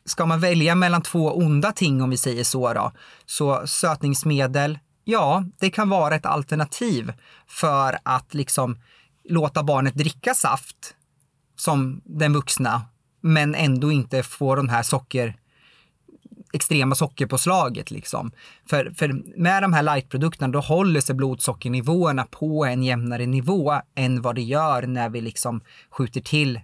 ska 0.10 0.26
man 0.26 0.40
välja 0.40 0.76
mellan 0.76 1.02
två 1.02 1.32
onda 1.32 1.72
ting 1.72 2.02
om 2.02 2.10
vi 2.10 2.18
säger 2.18 2.44
så 2.44 2.74
då, 2.74 2.92
så 3.26 3.68
sötningsmedel, 3.68 4.80
ja, 5.04 5.44
det 5.60 5.70
kan 5.70 5.90
vara 5.90 6.16
ett 6.16 6.26
alternativ 6.26 7.14
för 7.48 7.98
att 8.04 8.34
liksom 8.34 8.80
låta 9.30 9.64
barnet 9.64 9.96
dricka 9.96 10.34
saft 10.34 10.96
som 11.56 12.02
den 12.06 12.34
vuxna, 12.34 12.82
men 13.22 13.56
ändå 13.56 13.92
inte 13.92 14.24
få 14.24 14.56
de 14.56 14.70
här 14.70 14.84
socker 14.84 15.36
extrema 16.54 16.96
sockerpåslaget. 16.96 17.92
Liksom. 17.92 18.32
För, 18.70 18.92
för 18.96 19.40
med 19.40 19.64
de 19.64 19.74
här 19.74 19.84
lightprodukterna 19.84 20.48
då 20.48 20.60
håller 20.60 21.02
sig 21.02 21.16
blodsockernivåerna 21.16 22.26
på 22.32 22.66
en 22.66 22.84
jämnare 22.84 23.26
nivå 23.26 23.82
än 23.96 24.22
vad 24.22 24.36
det 24.36 24.42
gör 24.42 24.88
när 24.88 25.10
vi 25.10 25.22
liksom 25.22 25.62
skjuter 25.90 26.22
till 26.22 26.60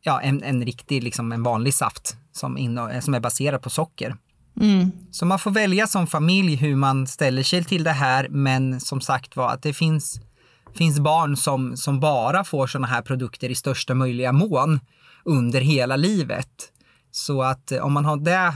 ja, 0.00 0.20
en, 0.20 0.42
en 0.42 0.64
riktig, 0.64 1.02
liksom 1.02 1.32
en 1.32 1.42
vanlig 1.42 1.74
saft 1.74 2.16
som, 2.36 2.58
in, 2.58 2.80
som 3.00 3.14
är 3.14 3.20
baserad 3.20 3.62
på 3.62 3.70
socker. 3.70 4.16
Mm. 4.60 4.90
Så 5.10 5.26
man 5.26 5.38
får 5.38 5.50
välja 5.50 5.86
som 5.86 6.06
familj 6.06 6.56
hur 6.56 6.76
man 6.76 7.06
ställer 7.06 7.42
sig 7.42 7.64
till 7.64 7.84
det 7.84 7.90
här, 7.90 8.28
men 8.28 8.80
som 8.80 9.00
sagt 9.00 9.36
var 9.36 9.52
att 9.52 9.62
det 9.62 9.72
finns, 9.72 10.20
finns 10.74 11.00
barn 11.00 11.36
som, 11.36 11.76
som 11.76 12.00
bara 12.00 12.44
får 12.44 12.66
sådana 12.66 12.86
här 12.86 13.02
produkter 13.02 13.50
i 13.50 13.54
största 13.54 13.94
möjliga 13.94 14.32
mån 14.32 14.80
under 15.24 15.60
hela 15.60 15.96
livet. 15.96 16.72
Så 17.10 17.42
att 17.42 17.72
eh, 17.72 17.84
om 17.84 17.92
man 17.92 18.04
har 18.04 18.16
det, 18.16 18.54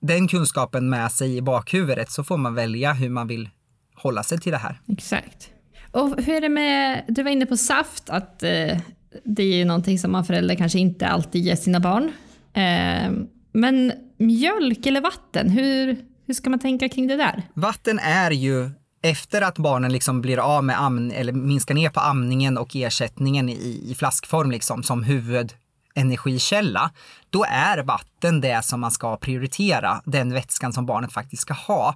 den 0.00 0.28
kunskapen 0.28 0.88
med 0.88 1.12
sig 1.12 1.36
i 1.36 1.42
bakhuvudet 1.42 2.10
så 2.10 2.24
får 2.24 2.36
man 2.36 2.54
välja 2.54 2.92
hur 2.92 3.08
man 3.08 3.26
vill 3.26 3.50
hålla 3.94 4.22
sig 4.22 4.40
till 4.40 4.52
det 4.52 4.58
här. 4.58 4.80
Exakt. 4.88 5.50
Och 5.90 6.22
hur 6.22 6.34
är 6.34 6.40
det 6.40 6.48
med, 6.48 7.04
du 7.08 7.22
var 7.22 7.30
inne 7.30 7.46
på 7.46 7.56
saft, 7.56 8.10
att 8.10 8.42
eh, 8.42 8.78
det 9.24 9.42
är 9.42 9.56
ju 9.56 9.64
någonting 9.64 9.98
som 9.98 10.12
man 10.12 10.24
förälder 10.24 10.54
kanske 10.54 10.78
inte 10.78 11.06
alltid 11.08 11.44
ger 11.44 11.56
sina 11.56 11.80
barn. 11.80 12.12
Eh, 12.54 13.12
men 13.52 13.92
mjölk 14.18 14.86
eller 14.86 15.00
vatten, 15.00 15.50
hur, 15.50 15.96
hur 16.26 16.34
ska 16.34 16.50
man 16.50 16.58
tänka 16.58 16.88
kring 16.88 17.06
det 17.06 17.16
där? 17.16 17.42
Vatten 17.54 17.98
är 17.98 18.30
ju 18.30 18.70
efter 19.02 19.42
att 19.42 19.58
barnen 19.58 19.92
liksom 19.92 20.20
blir 20.20 20.38
av 20.38 20.64
med 20.64 20.80
amn, 20.80 21.12
eller 21.12 21.32
minskar 21.32 21.74
ner 21.74 21.90
på 21.90 22.00
amningen 22.00 22.58
och 22.58 22.76
ersättningen 22.76 23.48
i, 23.48 23.84
i 23.90 23.94
flaskform 23.94 24.50
liksom, 24.50 24.82
som 24.82 25.02
huvudenergikälla, 25.02 26.90
då 27.30 27.44
är 27.48 27.82
vatten 27.82 28.40
det 28.40 28.64
som 28.64 28.80
man 28.80 28.90
ska 28.90 29.16
prioritera, 29.16 30.02
den 30.04 30.32
vätskan 30.32 30.72
som 30.72 30.86
barnet 30.86 31.12
faktiskt 31.12 31.42
ska 31.42 31.54
ha. 31.54 31.94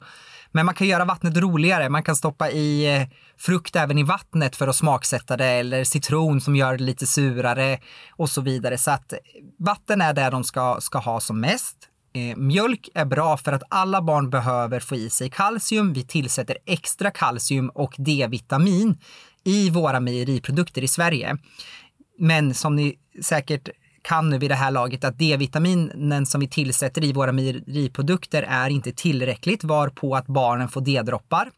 Men 0.53 0.67
man 0.67 0.75
kan 0.75 0.87
göra 0.87 1.05
vattnet 1.05 1.37
roligare. 1.37 1.89
Man 1.89 2.03
kan 2.03 2.17
stoppa 2.17 2.51
i 2.51 2.97
eh, 2.97 3.09
frukt 3.39 3.77
även 3.77 3.99
i 3.99 4.03
vattnet 4.03 4.57
för 4.57 4.69
att 4.69 4.77
smaksätta 4.77 5.37
det 5.37 5.47
eller 5.47 5.85
citron 5.85 6.41
som 6.41 6.57
gör 6.57 6.77
det 6.77 6.85
lite 6.85 7.07
surare 7.07 7.79
och 8.11 8.31
så 8.31 8.41
vidare. 8.41 8.79
Så 8.79 8.91
att 8.91 9.13
eh, 9.13 9.19
vatten 9.59 10.01
är 10.01 10.13
det 10.13 10.31
de 10.31 10.45
ska, 10.45 10.77
ska 10.81 10.99
ha 10.99 11.21
som 11.21 11.41
mest. 11.41 11.77
Eh, 12.13 12.37
mjölk 12.37 12.89
är 12.95 13.05
bra 13.05 13.37
för 13.37 13.53
att 13.53 13.63
alla 13.69 14.03
barn 14.03 14.31
behöver 14.31 14.81
få 14.81 14.97
i 14.97 15.11
sig 15.11 15.31
kalcium. 15.31 15.93
Vi 15.93 16.05
tillsätter 16.05 16.59
extra 16.67 17.11
kalcium 17.11 17.69
och 17.69 17.95
D-vitamin 17.99 18.99
i 19.45 19.71
våra 19.71 20.01
mejeriprodukter 20.01 20.85
i 20.85 20.89
Sverige. 20.89 21.37
Men 22.19 22.55
som 22.55 22.77
ni 22.77 22.99
säkert 23.23 23.69
kan 24.09 24.31
nu 24.31 24.38
vid 24.38 24.51
det 24.51 24.55
här 24.55 24.71
laget 24.71 25.05
att 25.05 25.18
D-vitaminen 25.18 26.27
som 26.27 26.40
vi 26.40 26.49
tillsätter 26.49 27.05
i 27.05 27.12
våra 27.12 27.33
mejeriprodukter 27.33 28.42
är 28.42 28.71
inte 28.71 28.92
tillräckligt 28.92 29.64
varpå 29.64 30.16
att 30.16 30.27
barnen 30.27 30.68
får 30.68 30.81
D-droppar 30.81 31.51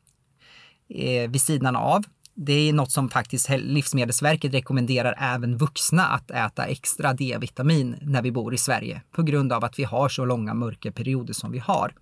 eh, 0.95 1.31
vid 1.31 1.41
sidan 1.41 1.77
av. 1.77 2.05
Det 2.35 2.69
är 2.69 2.73
något 2.73 2.93
som 2.93 3.09
faktiskt 3.09 3.49
Livsmedelsverket 3.51 4.55
rekommenderar 4.55 5.15
även 5.19 5.57
vuxna 5.57 6.07
att 6.07 6.31
äta 6.31 6.65
extra 6.65 7.13
D-vitamin 7.13 7.97
när 8.03 8.23
vi 8.23 8.33
bor 8.33 8.55
i 8.55 8.59
Sverige 8.59 9.03
på 9.11 9.23
grund 9.23 9.53
av 9.53 9.65
att 9.65 9.79
vi 9.79 9.85
har 9.85 10.09
så 10.09 10.25
långa 10.25 10.55
mörkerperioder 10.55 11.35
som 11.35 11.53
vi 11.53 11.59
har. 11.59 11.95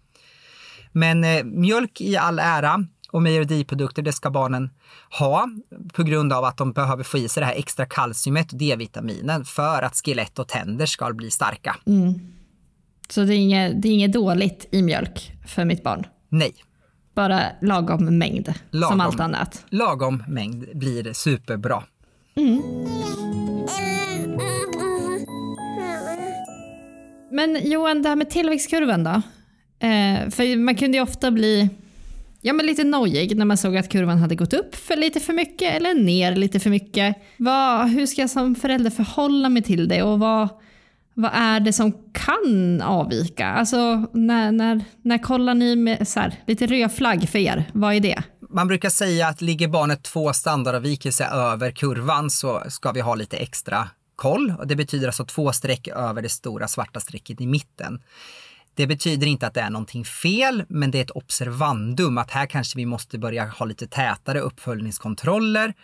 Men 0.93 1.25
eh, 1.25 1.45
mjölk 1.45 2.01
i 2.01 2.17
all 2.17 2.39
ära, 2.39 2.87
och 3.13 3.23
mejeridiprodukter, 3.23 4.03
det 4.03 4.13
ska 4.13 4.31
barnen 4.31 4.71
ha 5.19 5.49
på 5.93 6.03
grund 6.03 6.33
av 6.33 6.45
att 6.45 6.57
de 6.57 6.73
behöver 6.73 7.05
få 7.05 7.19
i 7.19 7.29
sig 7.29 7.41
det 7.41 7.47
här 7.47 7.55
extra 7.55 7.87
kalciumet 7.87 8.53
och 8.53 8.59
D-vitaminen 8.59 9.45
för 9.45 9.83
att 9.83 9.97
skelett 9.97 10.39
och 10.39 10.49
tänder 10.49 10.87
ska 10.87 11.13
bli 11.13 11.31
starka. 11.31 11.77
Mm. 11.87 12.15
Så 13.09 13.25
det 13.25 13.35
är, 13.35 13.39
inget, 13.39 13.83
det 13.83 13.89
är 13.89 13.93
inget 13.93 14.13
dåligt 14.13 14.69
i 14.71 14.83
mjölk 14.83 15.33
för 15.47 15.65
mitt 15.65 15.83
barn? 15.83 16.07
Nej. 16.29 16.55
Bara 17.15 17.43
lagom 17.61 18.19
mängd, 18.19 18.55
lagom, 18.71 18.91
som 18.91 19.01
allt 19.01 19.21
annat? 19.21 19.65
Lagom 19.71 20.25
mängd 20.29 20.67
blir 20.75 21.13
superbra. 21.13 21.83
Mm. 22.37 22.63
Men 27.31 27.71
Johan, 27.71 28.03
det 28.03 28.09
här 28.09 28.17
med 28.17 28.31
tillväxtkurvan 28.31 29.05
då? 29.05 29.11
Eh, 29.87 30.31
för 30.31 30.57
man 30.57 30.75
kunde 30.75 30.97
ju 30.97 31.03
ofta 31.03 31.31
bli 31.31 31.71
ja, 32.49 32.53
men 32.53 32.67
lite 32.67 32.85
nojig 32.85 33.37
när 33.37 33.45
man 33.45 33.57
såg 33.57 33.77
att 33.77 33.89
kurvan 33.89 34.19
hade 34.19 34.35
gått 34.35 34.53
upp 34.53 34.75
för 34.75 34.97
lite 34.97 35.21
för 35.21 35.33
mycket 35.33 35.75
eller 35.75 35.95
ner 35.95 36.37
lite 36.37 36.61
för 36.61 36.71
mycket. 36.71 37.17
Vad, 37.37 37.89
hur 37.89 38.07
ska 38.07 38.21
jag 38.21 38.31
som 38.31 38.55
förälder 38.55 38.91
förhålla 38.91 39.49
mig 39.49 39.63
till 39.63 39.89
det 39.89 40.03
och 40.03 40.19
vad, 40.19 40.49
vad 41.15 41.31
är 41.35 41.61
det 41.61 41.73
som 41.73 41.93
kan 42.13 42.83
avvika? 42.83 43.47
Alltså 43.47 44.07
när, 44.13 44.53
när, 44.53 44.85
när 45.03 45.19
kollar 45.19 45.55
ni 45.55 45.77
med 45.77 46.09
så 46.09 46.21
här, 46.21 46.35
lite 46.47 46.67
röd 46.67 46.93
flagg 46.93 47.29
för 47.29 47.39
er? 47.39 47.65
Vad 47.73 47.95
är 47.95 48.01
det? 48.01 48.23
Man 48.51 48.69
brukar 48.69 48.91
säga 48.91 49.29
att 49.29 49.41
ligger 49.41 49.69
barnet 49.69 50.03
två 50.03 50.33
standardavvikelser 50.33 51.53
över 51.53 51.71
kurvan 51.71 52.31
så 52.31 52.63
ska 52.69 52.93
vi 52.93 53.01
ha 53.01 53.15
lite 53.15 53.37
extra 53.37 53.89
koll. 54.17 54.55
Och 54.59 54.67
det 54.67 54.77
betyder 54.77 55.07
alltså 55.07 55.25
två 55.25 55.53
streck 55.53 55.89
över 55.89 56.23
det 56.23 56.29
stora 56.29 56.69
svarta 56.69 57.01
strecket 57.01 57.41
i 57.41 57.47
mitten. 57.47 58.01
Det 58.79 58.87
betyder 58.87 59.27
inte 59.27 59.47
att 59.47 59.55
det 59.55 59.61
är 59.61 59.71
någonting 59.71 60.05
fel, 60.05 60.65
men 60.69 60.91
det 60.91 60.99
är 60.99 61.03
ett 61.03 61.11
observandum 61.11 62.19
att 62.19 62.31
här 62.31 62.47
kanske 62.47 62.77
vi 62.77 62.87
måste 62.87 63.19
börja 63.19 63.47
ha 63.47 63.67
lite 63.67 63.87
tätare 63.87 64.41
uppföljningskontroller. 64.41 65.75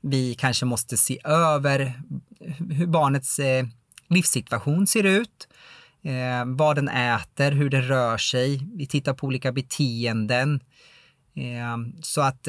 Vi 0.00 0.34
kanske 0.34 0.66
måste 0.66 0.96
se 0.96 1.18
över 1.24 2.02
hur 2.70 2.86
barnets 2.86 3.38
eh, 3.38 3.66
livssituation 4.08 4.86
ser 4.86 5.04
ut, 5.04 5.48
eh, 6.02 6.44
vad 6.46 6.76
den 6.76 6.88
äter, 6.88 7.52
hur 7.52 7.70
den 7.70 7.82
rör 7.82 8.18
sig. 8.18 8.60
Vi 8.74 8.86
tittar 8.86 9.14
på 9.14 9.26
olika 9.26 9.52
beteenden. 9.52 10.60
Eh, 11.34 12.02
så 12.02 12.20
att 12.20 12.48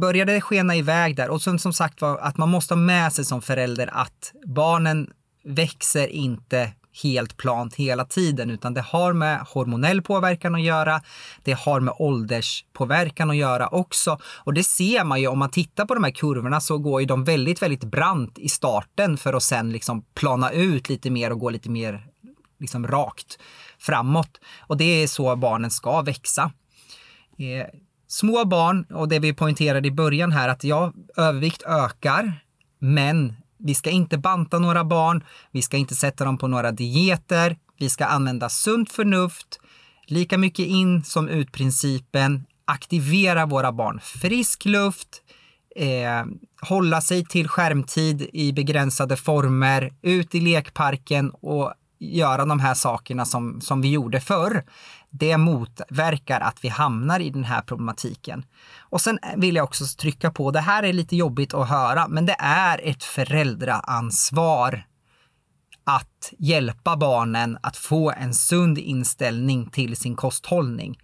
börjar 0.00 0.26
det 0.26 0.40
skena 0.40 0.76
iväg 0.76 1.16
där 1.16 1.30
och 1.30 1.42
sen 1.42 1.58
som 1.58 1.72
sagt 1.72 2.00
var 2.00 2.18
att 2.18 2.36
man 2.36 2.48
måste 2.48 2.74
ha 2.74 2.80
med 2.80 3.12
sig 3.12 3.24
som 3.24 3.42
förälder 3.42 3.88
att 3.92 4.32
barnen 4.44 5.10
växer 5.44 6.08
inte 6.08 6.72
helt 7.02 7.36
plant 7.36 7.74
hela 7.74 8.04
tiden, 8.04 8.50
utan 8.50 8.74
det 8.74 8.80
har 8.80 9.12
med 9.12 9.40
hormonell 9.40 10.02
påverkan 10.02 10.54
att 10.54 10.62
göra. 10.62 11.00
Det 11.44 11.52
har 11.52 11.80
med 11.80 11.94
ålderspåverkan 11.98 13.30
att 13.30 13.36
göra 13.36 13.68
också. 13.68 14.18
Och 14.24 14.54
det 14.54 14.64
ser 14.64 15.04
man 15.04 15.20
ju 15.20 15.26
om 15.26 15.38
man 15.38 15.50
tittar 15.50 15.84
på 15.84 15.94
de 15.94 16.04
här 16.04 16.10
kurvorna 16.10 16.60
så 16.60 16.78
går 16.78 17.00
ju 17.00 17.06
de 17.06 17.24
väldigt, 17.24 17.62
väldigt 17.62 17.84
brant 17.84 18.38
i 18.38 18.48
starten 18.48 19.16
för 19.16 19.34
att 19.34 19.42
sen 19.42 19.72
liksom 19.72 20.02
plana 20.14 20.50
ut 20.50 20.88
lite 20.88 21.10
mer 21.10 21.32
och 21.32 21.40
gå 21.40 21.50
lite 21.50 21.70
mer 21.70 22.06
liksom 22.58 22.86
rakt 22.86 23.38
framåt. 23.78 24.40
Och 24.60 24.76
det 24.76 25.02
är 25.02 25.06
så 25.06 25.36
barnen 25.36 25.70
ska 25.70 26.02
växa. 26.02 26.52
Eh, 27.38 27.66
små 28.08 28.44
barn, 28.44 28.84
och 28.84 29.08
det 29.08 29.18
vi 29.18 29.34
poängterade 29.34 29.88
i 29.88 29.90
början 29.90 30.32
här, 30.32 30.48
att 30.48 30.64
ja, 30.64 30.92
övervikt 31.16 31.62
ökar, 31.62 32.32
men 32.78 33.34
vi 33.58 33.74
ska 33.74 33.90
inte 33.90 34.18
banta 34.18 34.58
några 34.58 34.84
barn, 34.84 35.24
vi 35.50 35.62
ska 35.62 35.76
inte 35.76 35.94
sätta 35.94 36.24
dem 36.24 36.38
på 36.38 36.48
några 36.48 36.72
dieter, 36.72 37.56
vi 37.78 37.90
ska 37.90 38.04
använda 38.04 38.48
sunt 38.48 38.92
förnuft, 38.92 39.60
lika 40.06 40.38
mycket 40.38 40.66
in 40.66 41.04
som 41.04 41.28
ut-principen, 41.28 42.44
aktivera 42.64 43.46
våra 43.46 43.72
barn. 43.72 44.00
Frisk 44.02 44.64
luft, 44.64 45.08
eh, 45.76 46.24
hålla 46.60 47.00
sig 47.00 47.24
till 47.24 47.48
skärmtid 47.48 48.30
i 48.32 48.52
begränsade 48.52 49.16
former, 49.16 49.92
ut 50.02 50.34
i 50.34 50.40
lekparken 50.40 51.30
och 51.30 51.74
göra 51.98 52.44
de 52.44 52.60
här 52.60 52.74
sakerna 52.74 53.24
som, 53.24 53.60
som 53.60 53.80
vi 53.80 53.90
gjorde 53.90 54.20
förr 54.20 54.64
det 55.18 55.36
motverkar 55.36 56.40
att 56.40 56.64
vi 56.64 56.68
hamnar 56.68 57.20
i 57.20 57.30
den 57.30 57.44
här 57.44 57.62
problematiken. 57.62 58.44
Och 58.78 59.00
sen 59.00 59.18
vill 59.36 59.56
jag 59.56 59.64
också 59.64 59.84
trycka 59.98 60.30
på, 60.30 60.50
det 60.50 60.60
här 60.60 60.82
är 60.82 60.92
lite 60.92 61.16
jobbigt 61.16 61.54
att 61.54 61.68
höra, 61.68 62.08
men 62.08 62.26
det 62.26 62.36
är 62.38 62.80
ett 62.84 63.04
föräldraansvar 63.04 64.86
att 65.84 66.32
hjälpa 66.38 66.96
barnen 66.96 67.58
att 67.62 67.76
få 67.76 68.10
en 68.10 68.34
sund 68.34 68.78
inställning 68.78 69.70
till 69.70 69.96
sin 69.96 70.16
kosthållning. 70.16 70.98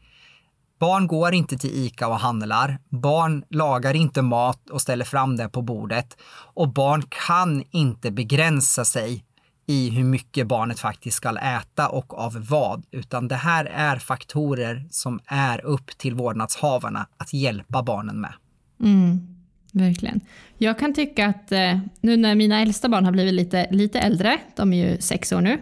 Barn 0.80 1.06
går 1.06 1.34
inte 1.34 1.58
till 1.58 1.74
ICA 1.74 2.08
och 2.08 2.20
handlar. 2.20 2.78
Barn 2.88 3.44
lagar 3.50 3.94
inte 3.94 4.22
mat 4.22 4.70
och 4.70 4.82
ställer 4.82 5.04
fram 5.04 5.36
det 5.36 5.48
på 5.48 5.62
bordet. 5.62 6.16
Och 6.54 6.72
barn 6.72 7.02
kan 7.26 7.64
inte 7.70 8.10
begränsa 8.10 8.84
sig 8.84 9.24
i 9.66 9.90
hur 9.90 10.04
mycket 10.04 10.46
barnet 10.46 10.80
faktiskt 10.80 11.16
ska 11.16 11.38
äta 11.38 11.88
och 11.88 12.18
av 12.18 12.46
vad, 12.48 12.84
utan 12.90 13.28
det 13.28 13.36
här 13.36 13.64
är 13.64 13.96
faktorer 13.96 14.86
som 14.90 15.20
är 15.26 15.64
upp 15.64 15.98
till 15.98 16.14
vårdnadshavarna 16.14 17.06
att 17.16 17.32
hjälpa 17.32 17.82
barnen 17.82 18.20
med. 18.20 18.32
Mm, 18.80 19.36
verkligen. 19.72 20.20
Jag 20.58 20.78
kan 20.78 20.94
tycka 20.94 21.26
att 21.26 21.52
eh, 21.52 21.78
nu 22.00 22.16
när 22.16 22.34
mina 22.34 22.60
äldsta 22.60 22.88
barn 22.88 23.04
har 23.04 23.12
blivit 23.12 23.34
lite, 23.34 23.66
lite 23.70 24.00
äldre, 24.00 24.38
de 24.56 24.72
är 24.72 24.90
ju 24.90 25.00
sex 25.00 25.32
år 25.32 25.40
nu, 25.40 25.60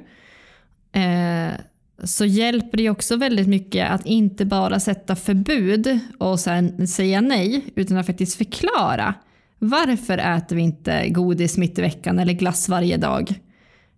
eh, 1.01 1.53
så 2.05 2.25
hjälper 2.25 2.79
det 2.79 2.91
också 2.91 3.17
väldigt 3.17 3.49
mycket 3.49 3.91
att 3.91 4.07
inte 4.07 4.45
bara 4.45 4.81
sätta 4.81 5.17
förbud 5.17 5.99
och 6.19 6.41
sen 6.41 6.89
säga 6.89 7.21
nej, 7.21 7.65
utan 7.75 7.97
att 7.97 8.07
faktiskt 8.07 8.39
förklara. 8.39 9.15
Varför 9.59 10.19
äter 10.19 10.57
vi 10.57 10.63
inte 10.63 11.09
godis 11.09 11.59
mitt 11.59 11.79
i 11.79 11.83
veckan 11.83 12.19
eller 12.19 12.33
glass 12.33 12.69
varje 12.69 12.97
dag? 12.97 13.41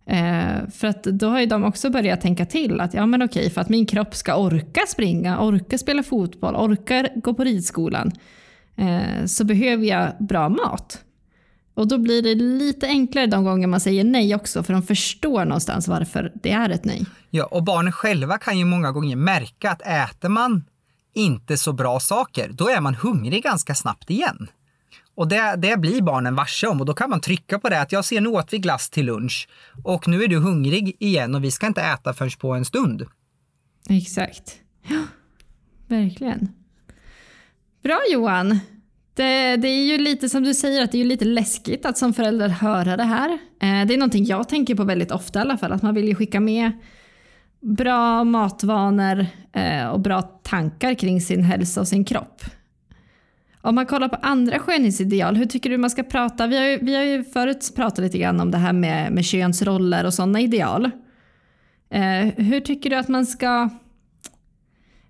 Eh, 0.06 0.68
för 0.72 0.86
att 0.86 1.02
då 1.02 1.28
har 1.28 1.40
ju 1.40 1.46
de 1.46 1.64
också 1.64 1.90
börjat 1.90 2.20
tänka 2.20 2.46
till 2.46 2.80
att 2.80 2.94
ja 2.94 3.06
men 3.06 3.22
okej, 3.22 3.50
för 3.50 3.60
att 3.60 3.68
min 3.68 3.86
kropp 3.86 4.14
ska 4.14 4.36
orka 4.36 4.80
springa, 4.88 5.40
orka 5.40 5.78
spela 5.78 6.02
fotboll, 6.02 6.56
orka 6.56 7.08
gå 7.14 7.34
på 7.34 7.44
ridskolan, 7.44 8.12
eh, 8.76 9.26
så 9.26 9.44
behöver 9.44 9.84
jag 9.84 10.12
bra 10.18 10.48
mat. 10.48 11.04
Och 11.74 11.88
då 11.88 11.98
blir 11.98 12.22
det 12.22 12.34
lite 12.34 12.86
enklare 12.86 13.26
de 13.26 13.44
gånger 13.44 13.66
man 13.66 13.80
säger 13.80 14.04
nej 14.04 14.34
också, 14.34 14.62
för 14.62 14.72
de 14.72 14.82
förstår 14.82 15.44
någonstans 15.44 15.88
varför 15.88 16.32
det 16.34 16.50
är 16.50 16.70
ett 16.70 16.84
nej. 16.84 17.06
Ja, 17.30 17.44
och 17.44 17.62
barnen 17.62 17.92
själva 17.92 18.38
kan 18.38 18.58
ju 18.58 18.64
många 18.64 18.92
gånger 18.92 19.16
märka 19.16 19.70
att 19.70 19.82
äter 19.82 20.28
man 20.28 20.64
inte 21.14 21.56
så 21.56 21.72
bra 21.72 22.00
saker, 22.00 22.50
då 22.52 22.68
är 22.68 22.80
man 22.80 22.94
hungrig 22.94 23.42
ganska 23.42 23.74
snabbt 23.74 24.10
igen. 24.10 24.48
Och 25.14 25.28
det, 25.28 25.56
det 25.58 25.78
blir 25.78 26.02
barnen 26.02 26.34
varse 26.34 26.66
om 26.66 26.80
och 26.80 26.86
då 26.86 26.94
kan 26.94 27.10
man 27.10 27.20
trycka 27.20 27.58
på 27.58 27.68
det 27.68 27.80
att 27.80 27.92
jag 27.92 28.04
ser 28.04 28.20
nu 28.20 28.28
åt 28.28 28.52
vi 28.52 28.58
glass 28.58 28.90
till 28.90 29.06
lunch 29.06 29.48
och 29.84 30.08
nu 30.08 30.22
är 30.22 30.28
du 30.28 30.38
hungrig 30.38 30.96
igen 30.98 31.34
och 31.34 31.44
vi 31.44 31.50
ska 31.50 31.66
inte 31.66 31.82
äta 31.82 32.14
förrän 32.14 32.30
på 32.40 32.52
en 32.52 32.64
stund. 32.64 33.06
Exakt. 33.88 34.54
Ja, 34.88 35.02
verkligen. 35.88 36.48
Bra 37.82 38.00
Johan. 38.12 38.60
Det, 39.14 39.56
det, 39.56 39.68
är 39.68 39.86
ju 39.86 39.98
lite 39.98 40.28
som 40.28 40.42
du 40.42 40.54
säger, 40.54 40.84
att 40.84 40.92
det 40.92 40.98
är 40.98 41.02
ju 41.02 41.08
lite 41.08 41.24
läskigt 41.24 41.86
att 41.86 41.98
som 41.98 42.14
förälder 42.14 42.48
höra 42.48 42.96
det 42.96 43.04
här. 43.04 43.30
Eh, 43.32 43.86
det 43.86 43.94
är 43.94 43.98
någonting 43.98 44.24
jag 44.24 44.48
tänker 44.48 44.74
på 44.74 44.84
väldigt 44.84 45.10
ofta 45.10 45.38
i 45.38 45.42
alla 45.42 45.58
fall, 45.58 45.72
att 45.72 45.82
man 45.82 45.94
vill 45.94 46.08
ju 46.08 46.14
skicka 46.14 46.40
med 46.40 46.72
bra 47.60 48.24
matvanor 48.24 49.26
eh, 49.52 49.86
och 49.86 50.00
bra 50.00 50.22
tankar 50.22 50.94
kring 50.94 51.20
sin 51.20 51.42
hälsa 51.42 51.80
och 51.80 51.88
sin 51.88 52.04
kropp. 52.04 52.42
Om 53.64 53.74
man 53.74 53.86
kollar 53.86 54.08
på 54.08 54.16
andra 54.16 54.58
skönhetsideal, 54.58 55.36
hur 55.36 55.46
tycker 55.46 55.70
du 55.70 55.78
man 55.78 55.90
ska 55.90 56.02
prata? 56.02 56.46
Vi 56.46 56.56
har 56.56 56.64
ju, 56.64 56.78
vi 56.82 56.94
har 56.94 57.02
ju 57.02 57.24
förut 57.24 57.72
pratat 57.76 57.98
lite 57.98 58.18
grann 58.18 58.40
om 58.40 58.50
det 58.50 58.58
här 58.58 58.72
med, 58.72 59.12
med 59.12 59.24
könsroller 59.24 60.04
och 60.04 60.14
sådana 60.14 60.40
ideal. 60.40 60.90
Eh, 61.90 62.26
hur 62.36 62.60
tycker 62.60 62.90
du 62.90 62.96
att 62.96 63.08
man 63.08 63.26
ska 63.26 63.68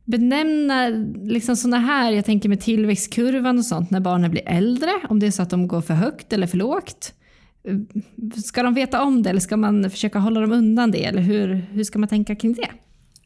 benämna 0.05 0.89
liksom 1.23 1.57
sådana 1.57 1.79
här, 1.79 2.13
jag 2.13 2.25
tänker 2.25 2.49
med 2.49 2.61
tillväxtkurvan 2.61 3.59
och 3.59 3.65
sånt, 3.65 3.91
när 3.91 4.01
barnen 4.01 4.31
blir 4.31 4.49
äldre, 4.49 4.91
om 5.09 5.19
det 5.19 5.27
är 5.27 5.31
så 5.31 5.43
att 5.43 5.51
de 5.51 5.69
går 5.69 5.81
för 5.81 5.95
högt 5.95 6.33
eller 6.33 6.47
för 6.47 6.57
lågt. 6.57 7.15
Ska 8.45 8.63
de 8.63 8.75
veta 8.75 9.03
om 9.03 9.23
det 9.23 9.31
eller 9.31 9.41
ska 9.41 9.57
man 9.57 9.91
försöka 9.91 10.19
hålla 10.19 10.41
dem 10.41 10.53
undan 10.53 10.91
det? 10.91 11.05
Eller 11.05 11.23
hur, 11.23 11.55
hur 11.71 11.85
ska 11.85 11.99
man 11.99 12.09
tänka 12.09 12.37
kring 12.37 12.53
det? 12.53 12.69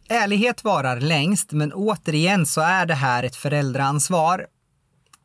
Ärlighet 0.09 0.65
varar 0.65 1.01
längst, 1.01 1.53
men 1.53 1.73
återigen 1.73 2.47
så 2.47 2.61
är 2.61 2.87
det 2.87 2.95
här 2.95 3.23
ett 3.23 3.37
föräldraansvar 3.37 4.47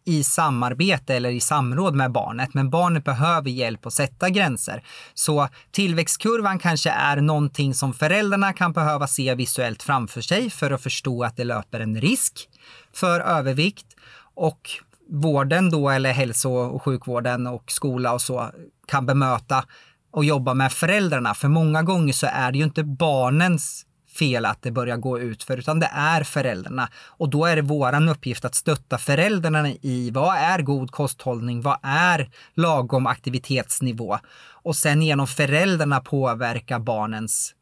i 0.05 0.23
samarbete 0.23 1.15
eller 1.15 1.29
i 1.29 1.39
samråd 1.39 1.95
med 1.95 2.11
barnet, 2.11 2.53
men 2.53 2.69
barnet 2.69 3.03
behöver 3.03 3.49
hjälp 3.49 3.85
att 3.85 3.93
sätta 3.93 4.29
gränser. 4.29 4.83
Så 5.13 5.47
tillväxtkurvan 5.71 6.59
kanske 6.59 6.89
är 6.89 7.17
någonting 7.17 7.73
som 7.73 7.93
föräldrarna 7.93 8.53
kan 8.53 8.73
behöva 8.73 9.07
se 9.07 9.35
visuellt 9.35 9.83
framför 9.83 10.21
sig 10.21 10.49
för 10.49 10.71
att 10.71 10.81
förstå 10.81 11.23
att 11.23 11.37
det 11.37 11.43
löper 11.43 11.79
en 11.79 12.01
risk 12.01 12.49
för 12.93 13.19
övervikt 13.19 13.87
och 14.35 14.69
vården 15.09 15.69
då 15.69 15.89
eller 15.89 16.11
hälso 16.13 16.51
och 16.51 16.83
sjukvården 16.83 17.47
och 17.47 17.71
skola 17.71 18.13
och 18.13 18.21
så 18.21 18.51
kan 18.87 19.05
bemöta 19.05 19.63
och 20.11 20.25
jobba 20.25 20.53
med 20.53 20.71
föräldrarna. 20.71 21.33
För 21.33 21.47
många 21.47 21.83
gånger 21.83 22.13
så 22.13 22.27
är 22.33 22.51
det 22.51 22.57
ju 22.57 22.63
inte 22.63 22.83
barnens 22.83 23.85
fel 24.13 24.45
att 24.45 24.61
det 24.61 24.71
börjar 24.71 24.97
gå 24.97 25.19
ut 25.19 25.43
för 25.43 25.57
utan 25.57 25.79
det 25.79 25.89
är 25.93 26.23
föräldrarna. 26.23 26.89
Och 27.05 27.29
då 27.29 27.45
är 27.45 27.55
det 27.55 27.61
våran 27.61 28.09
uppgift 28.09 28.45
att 28.45 28.55
stötta 28.55 28.97
föräldrarna 28.97 29.69
i 29.69 30.11
vad 30.11 30.35
är 30.35 30.61
god 30.61 30.91
kosthållning, 30.91 31.61
vad 31.61 31.77
är 31.83 32.29
lagom 32.53 33.07
aktivitetsnivå? 33.07 34.17
Och 34.63 34.75
sen 34.75 35.01
genom 35.01 35.27
föräldrarna 35.27 35.99
påverka 35.99 36.79
barnens 36.79 37.53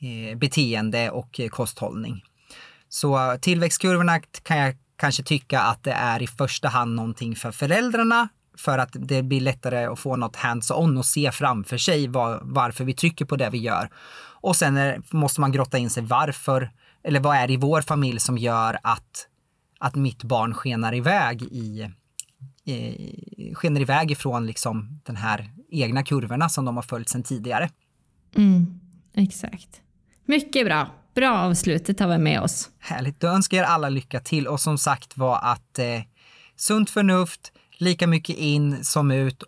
eh, 0.00 0.38
beteende 0.38 1.10
och 1.10 1.40
eh, 1.40 1.48
kosthållning. 1.48 2.24
Så 2.88 3.38
tillväxtkurvorna 3.40 4.20
kan 4.20 4.58
jag 4.58 4.76
kanske 4.96 5.22
tycka 5.22 5.60
att 5.60 5.84
det 5.84 5.92
är 5.92 6.22
i 6.22 6.26
första 6.26 6.68
hand 6.68 6.94
någonting 6.94 7.36
för 7.36 7.52
föräldrarna 7.52 8.28
för 8.62 8.78
att 8.78 8.90
det 8.92 9.22
blir 9.22 9.40
lättare 9.40 9.84
att 9.84 9.98
få 9.98 10.16
något 10.16 10.36
hands-on 10.36 10.98
och 10.98 11.06
se 11.06 11.32
framför 11.32 11.78
sig 11.78 12.08
var, 12.08 12.40
varför 12.42 12.84
vi 12.84 12.94
trycker 12.94 13.24
på 13.24 13.36
det 13.36 13.50
vi 13.50 13.58
gör. 13.58 13.88
Och 14.40 14.56
sen 14.56 14.76
är, 14.76 15.02
måste 15.10 15.40
man 15.40 15.52
grotta 15.52 15.78
in 15.78 15.90
sig 15.90 16.02
varför, 16.02 16.70
eller 17.04 17.20
vad 17.20 17.36
är 17.36 17.46
det 17.46 17.52
i 17.52 17.56
vår 17.56 17.80
familj 17.80 18.20
som 18.20 18.38
gör 18.38 18.78
att, 18.82 19.28
att 19.78 19.94
mitt 19.94 20.22
barn 20.22 20.54
skenar 20.54 20.94
iväg 20.94 21.42
i, 21.42 21.90
i 22.64 23.54
skenar 23.54 23.80
iväg 23.80 24.10
ifrån 24.10 24.46
liksom 24.46 25.00
den 25.04 25.16
här 25.16 25.50
egna 25.70 26.02
kurvorna 26.02 26.48
som 26.48 26.64
de 26.64 26.76
har 26.76 26.82
följt 26.82 27.08
sedan 27.08 27.22
tidigare. 27.22 27.70
Mm, 28.36 28.80
exakt. 29.14 29.80
Mycket 30.24 30.66
bra. 30.66 30.90
Bra 31.14 31.38
avslut, 31.38 31.86
det 31.86 31.94
tar 31.94 32.08
vi 32.08 32.18
med 32.18 32.40
oss. 32.40 32.70
Härligt. 32.78 33.20
Då 33.20 33.26
önskar 33.28 33.56
jag 33.56 33.64
er 33.64 33.70
alla 33.70 33.88
lycka 33.88 34.20
till 34.20 34.46
och 34.46 34.60
som 34.60 34.78
sagt 34.78 35.16
var 35.16 35.38
att 35.42 35.78
eh, 35.78 36.02
sunt 36.56 36.90
förnuft, 36.90 37.51
lika 37.82 38.06
mycket 38.06 38.36
in 38.36 38.84
som 38.84 39.10
ut 39.10 39.42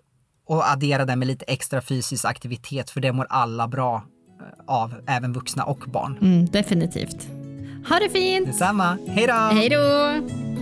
och 0.47 0.71
addera 0.71 1.05
det 1.05 1.17
med 1.17 1.29
lite 1.29 1.45
extra 1.45 1.81
fysisk 1.81 2.25
aktivitet 2.25 2.91
för 2.91 3.01
det 3.01 3.13
mår 3.13 3.27
alla 3.31 3.69
bra 3.69 3.95
eh, 3.95 4.75
av, 4.75 4.95
även 5.07 5.33
vuxna 5.33 5.65
och 5.65 5.85
barn. 5.87 6.19
Mm, 6.23 6.47
definitivt. 6.47 7.29
Ha 7.89 7.99
det 7.99 8.09
fint! 8.09 8.47
Detsamma. 8.47 8.99
Hej 9.09 9.27
då! 9.27 9.33
Hej 9.33 9.69
då! 9.69 10.54